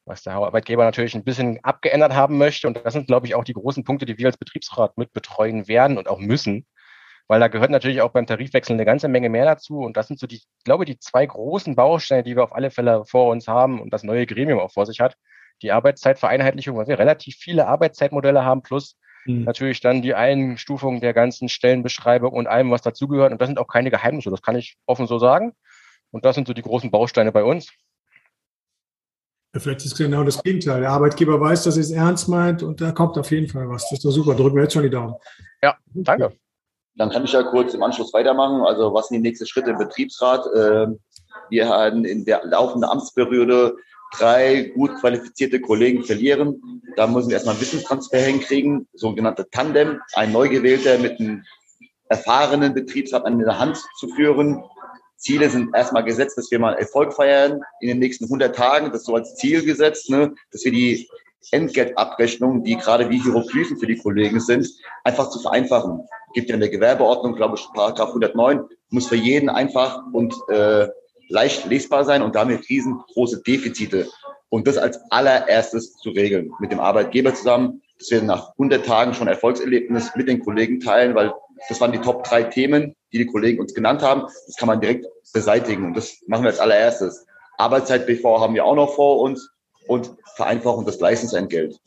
[0.05, 2.67] was der Arbeitgeber natürlich ein bisschen abgeändert haben möchte.
[2.67, 5.67] Und das sind, glaube ich, auch die großen Punkte, die wir als Betriebsrat mit betreuen
[5.67, 6.65] werden und auch müssen.
[7.27, 9.79] Weil da gehört natürlich auch beim Tarifwechsel eine ganze Menge mehr dazu.
[9.79, 12.71] Und das sind so die, ich glaube, die zwei großen Bausteine, die wir auf alle
[12.71, 15.17] Fälle vor uns haben und das neue Gremium auch vor sich hat.
[15.61, 18.97] Die Arbeitszeitvereinheitlichung, weil wir relativ viele Arbeitszeitmodelle haben, plus
[19.27, 19.43] Mhm.
[19.43, 23.31] Natürlich dann die Einstufung der ganzen Stellenbeschreibung und allem, was dazugehört.
[23.31, 25.53] Und das sind auch keine Geheimnisse, das kann ich offen so sagen.
[26.11, 27.71] Und das sind so die großen Bausteine bei uns.
[29.55, 30.81] Vielleicht ist es genau das Gegenteil.
[30.81, 33.83] Der Arbeitgeber weiß, dass er es ernst meint und da kommt auf jeden Fall was.
[33.83, 34.35] Das ist doch super.
[34.35, 35.15] Drücken wir jetzt schon die Daumen.
[35.61, 36.37] Ja, danke.
[36.97, 38.63] Dann kann ich ja kurz im Anschluss weitermachen.
[38.63, 40.45] Also was sind die nächsten Schritte im Betriebsrat?
[40.55, 40.99] Ähm,
[41.49, 43.77] wir haben in der laufenden Amtsperiode
[44.17, 46.81] drei gut qualifizierte Kollegen verlieren.
[46.95, 51.43] Da müssen wir erstmal einen Wissenstransfer hinkriegen, sogenannte Tandem, ein neu gewählter mit einem
[52.09, 54.63] erfahrenen Betriebsrat an der Hand zu führen.
[55.17, 58.87] Ziele sind erstmal gesetzt, dass wir mal Erfolg feiern in den nächsten 100 Tagen.
[58.87, 61.07] Das ist so als Ziel gesetzt, ne, dass wir die
[61.51, 64.67] Entgeltabrechnung, die gerade wie Hieroglyphen für die Kollegen sind,
[65.03, 66.07] einfach zu vereinfachen.
[66.33, 70.87] Gibt ja in der Gewerbeordnung, glaube ich, Paragraph 109, muss für jeden einfach und äh,
[71.29, 74.07] leicht lesbar sein und damit riesengroße Defizite.
[74.49, 79.13] Und das als allererstes zu regeln mit dem Arbeitgeber zusammen, dass wir nach 100 Tagen
[79.13, 81.33] schon Erfolgserlebnis mit den Kollegen teilen, weil
[81.69, 84.21] das waren die Top drei Themen, die die Kollegen uns genannt haben.
[84.21, 87.25] Das kann man direkt beseitigen und das machen wir als allererstes.
[87.57, 89.49] Arbeitszeit-BV haben wir auch noch vor uns
[89.87, 91.79] und Vereinfachung des Leistungsentgelt.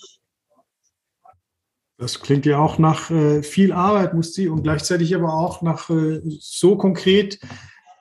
[1.98, 5.90] Das klingt ja auch nach äh, viel Arbeit, muss sie, und gleichzeitig aber auch nach
[5.90, 7.38] äh, so konkret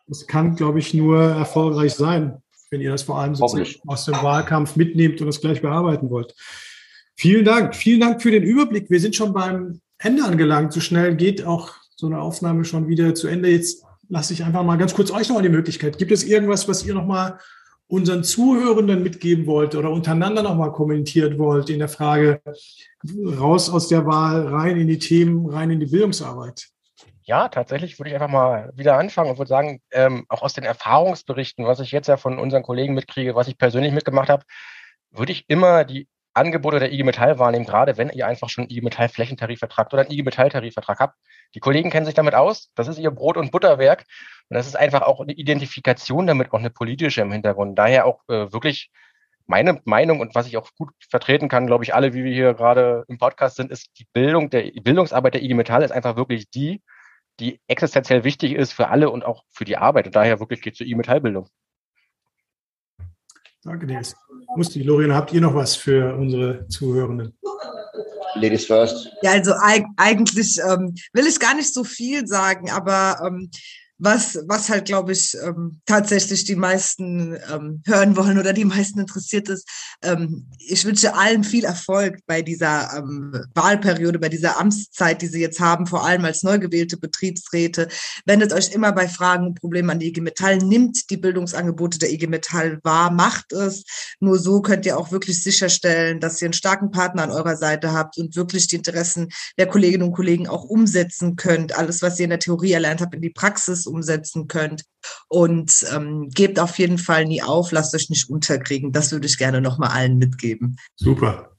[0.09, 2.41] das kann, glaube ich, nur erfolgreich sein,
[2.71, 3.53] wenn ihr das vor allem aus
[4.05, 6.33] dem Wahlkampf mitnehmt und das gleich bearbeiten wollt.
[7.15, 7.75] Vielen Dank.
[7.75, 8.89] Vielen Dank für den Überblick.
[8.89, 10.73] Wir sind schon beim Ende angelangt.
[10.73, 13.49] So schnell geht auch so eine Aufnahme schon wieder zu Ende.
[13.49, 15.99] Jetzt lasse ich einfach mal ganz kurz euch noch mal die Möglichkeit.
[15.99, 17.39] Gibt es irgendwas, was ihr noch mal
[17.89, 22.39] unseren Zuhörenden mitgeben wollt oder untereinander noch mal kommentiert wollt in der Frage
[23.39, 26.67] raus aus der Wahl, rein in die Themen, rein in die Bildungsarbeit?
[27.23, 30.63] Ja, tatsächlich würde ich einfach mal wieder anfangen und würde sagen, ähm, auch aus den
[30.63, 34.43] Erfahrungsberichten, was ich jetzt ja von unseren Kollegen mitkriege, was ich persönlich mitgemacht habe,
[35.11, 38.71] würde ich immer die Angebote der IG Metall wahrnehmen, gerade wenn ihr einfach schon einen
[38.71, 41.17] IG Metall Flächentarifvertrag oder einen IG Metall Tarifvertrag habt.
[41.55, 42.71] Die Kollegen kennen sich damit aus.
[42.75, 44.05] Das ist ihr Brot- und Butterwerk.
[44.49, 47.77] Und das ist einfach auch eine Identifikation damit, auch eine politische im Hintergrund.
[47.77, 48.91] Daher auch äh, wirklich
[49.47, 52.53] meine Meinung und was ich auch gut vertreten kann, glaube ich, alle, wie wir hier
[52.53, 56.49] gerade im Podcast sind, ist die Bildung, der Bildungsarbeit der IG Metall ist einfach wirklich
[56.51, 56.81] die,
[57.39, 60.07] die existenziell wichtig ist für alle und auch für die Arbeit.
[60.07, 61.47] Und daher wirklich geht zur E-Metallbildung.
[63.63, 64.15] Danke, Nils.
[64.55, 67.37] Musti, Lorien, habt ihr noch was für unsere Zuhörenden?
[68.35, 69.11] Ladies first.
[69.21, 69.53] Ja, also
[69.97, 73.49] eigentlich ähm, will ich gar nicht so viel sagen, aber ähm,
[73.99, 78.99] was, was halt, glaube ich, ähm, tatsächlich die meisten ähm, hören wollen oder die meisten
[78.99, 79.67] interessiert ist.
[80.01, 85.41] Ähm, ich wünsche allen viel Erfolg bei dieser ähm, Wahlperiode, bei dieser Amtszeit, die Sie
[85.41, 87.89] jetzt haben, vor allem als neu gewählte Betriebsräte.
[88.25, 92.11] Wendet euch immer bei Fragen und Problemen an die IG Metall, nimmt die Bildungsangebote der
[92.13, 93.83] IG Metall wahr, macht es.
[94.21, 97.91] Nur so könnt ihr auch wirklich sicherstellen, dass ihr einen starken Partner an eurer Seite
[97.91, 99.27] habt und wirklich die Interessen
[99.57, 101.77] der Kolleginnen und Kollegen auch umsetzen könnt.
[101.77, 104.83] Alles, was ihr in der Theorie erlernt habt, in die Praxis umsetzen könnt.
[105.27, 108.91] Und ähm, gebt auf jeden Fall nie auf, lasst euch nicht unterkriegen.
[108.91, 110.77] Das würde ich gerne nochmal allen mitgeben.
[110.95, 111.55] Super.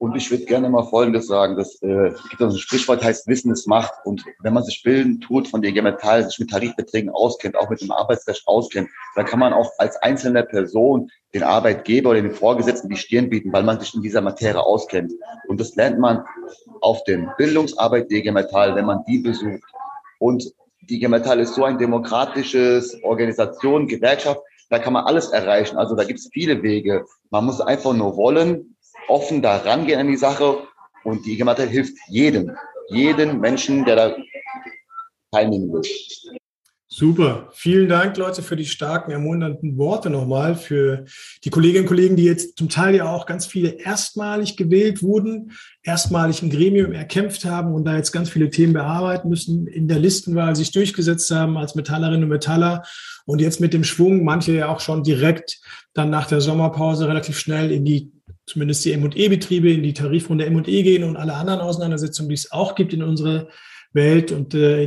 [0.00, 1.58] Und ich würde gerne mal Folgendes sagen.
[1.58, 3.92] Das äh, gibt also ein Sprichwort, heißt Wissen ist Macht.
[4.04, 7.68] Und wenn man sich bilden tut von der IG Metall, sich mit Tarifbeträgen auskennt, auch
[7.68, 12.32] mit dem Arbeitsrecht auskennt, dann kann man auch als einzelne Person den Arbeitgeber oder den
[12.32, 15.12] Vorgesetzten die Stirn bieten, weil man sich in dieser Materie auskennt.
[15.48, 16.24] Und das lernt man
[16.80, 19.70] auf dem Bildungsarbeit der IG Metall, wenn man die besucht.
[20.20, 20.52] Und
[20.82, 21.06] die IG
[21.40, 25.76] ist so ein demokratisches Organisation, Gewerkschaft, da kann man alles erreichen.
[25.76, 27.06] Also da gibt es viele Wege.
[27.30, 28.76] Man muss einfach nur wollen,
[29.08, 30.58] offen da rangehen an die Sache
[31.04, 32.56] und die IG hilft jedem,
[32.88, 34.16] jeden Menschen, der da
[35.32, 36.39] teilnehmen will.
[37.00, 37.48] Super.
[37.54, 40.54] Vielen Dank, Leute, für die starken, ermunternden Worte nochmal.
[40.54, 41.06] Für
[41.42, 45.52] die Kolleginnen und Kollegen, die jetzt zum Teil ja auch ganz viele erstmalig gewählt wurden,
[45.82, 49.98] erstmalig ein Gremium erkämpft haben und da jetzt ganz viele Themen bearbeiten müssen, in der
[49.98, 52.82] Listenwahl sich durchgesetzt haben als Metallerinnen und Metaller
[53.24, 55.58] und jetzt mit dem Schwung, manche ja auch schon direkt
[55.94, 58.12] dann nach der Sommerpause relativ schnell in die
[58.44, 62.74] zumindest die M&E-Betriebe in die Tarifrunde M&E gehen und alle anderen Auseinandersetzungen, die es auch
[62.74, 63.48] gibt in unserer
[63.92, 64.84] Welt und äh,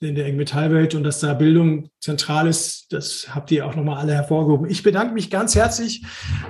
[0.00, 3.98] in der, in Metallwelt und dass da Bildung zentral ist, das habt ihr auch nochmal
[3.98, 4.70] alle hervorgehoben.
[4.70, 6.04] Ich bedanke mich ganz herzlich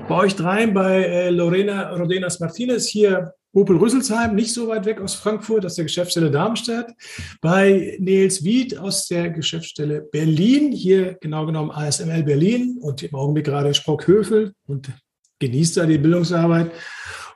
[0.08, 5.00] bei euch dreien, bei äh, Lorena Rodenas Martinez hier Opel Rüsselsheim, nicht so weit weg
[5.00, 6.92] aus Frankfurt, aus der Geschäftsstelle Darmstadt,
[7.40, 13.46] bei Nils Wied aus der Geschäftsstelle Berlin, hier genau genommen ASML Berlin und im Augenblick
[13.46, 14.90] gerade Sprockhövel und
[15.38, 16.70] genießt da die Bildungsarbeit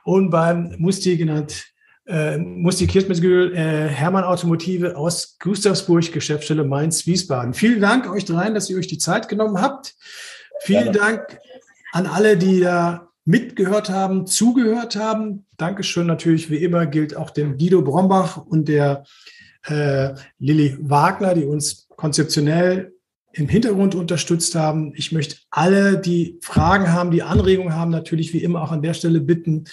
[0.03, 1.70] und beim Musti genannt
[2.11, 7.53] äh, Musti Kirchmesgül, äh, Hermann Automotive aus Gustavsburg, Geschäftsstelle Mainz-Wiesbaden.
[7.53, 9.95] Vielen Dank euch dreien, dass ihr euch die Zeit genommen habt.
[10.59, 10.91] Vielen ja.
[10.91, 11.39] Dank
[11.93, 15.45] an alle, die da mitgehört haben, zugehört haben.
[15.57, 19.03] Dankeschön natürlich wie immer gilt auch dem Guido Brombach und der
[19.67, 20.09] äh,
[20.39, 22.93] Lilly Wagner, die uns konzeptionell
[23.33, 24.91] im Hintergrund unterstützt haben.
[24.95, 28.93] Ich möchte alle, die Fragen haben, die Anregungen haben, natürlich wie immer auch an der
[28.93, 29.65] Stelle bitten,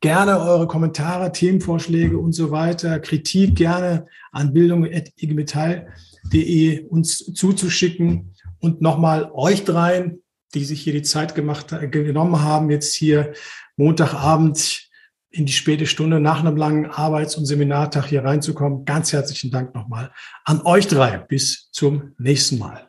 [0.00, 9.30] gerne eure Kommentare, Themenvorschläge und so weiter, Kritik gerne an bildung.igmetall.de uns zuzuschicken und nochmal
[9.32, 10.22] euch dreien,
[10.54, 13.32] die sich hier die Zeit gemacht, genommen haben, jetzt hier
[13.76, 14.88] Montagabend
[15.30, 18.84] in die späte Stunde nach einem langen Arbeits- und Seminartag hier reinzukommen.
[18.84, 20.12] Ganz herzlichen Dank nochmal
[20.44, 21.18] an euch drei.
[21.18, 22.88] Bis zum nächsten Mal.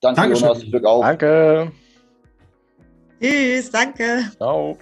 [0.00, 0.48] Danke, Dankeschön.
[0.48, 0.64] Jonas.
[0.64, 1.04] Glück auf.
[1.04, 1.72] Danke.
[3.20, 4.30] Tschüss, danke.
[4.36, 4.76] Ciao.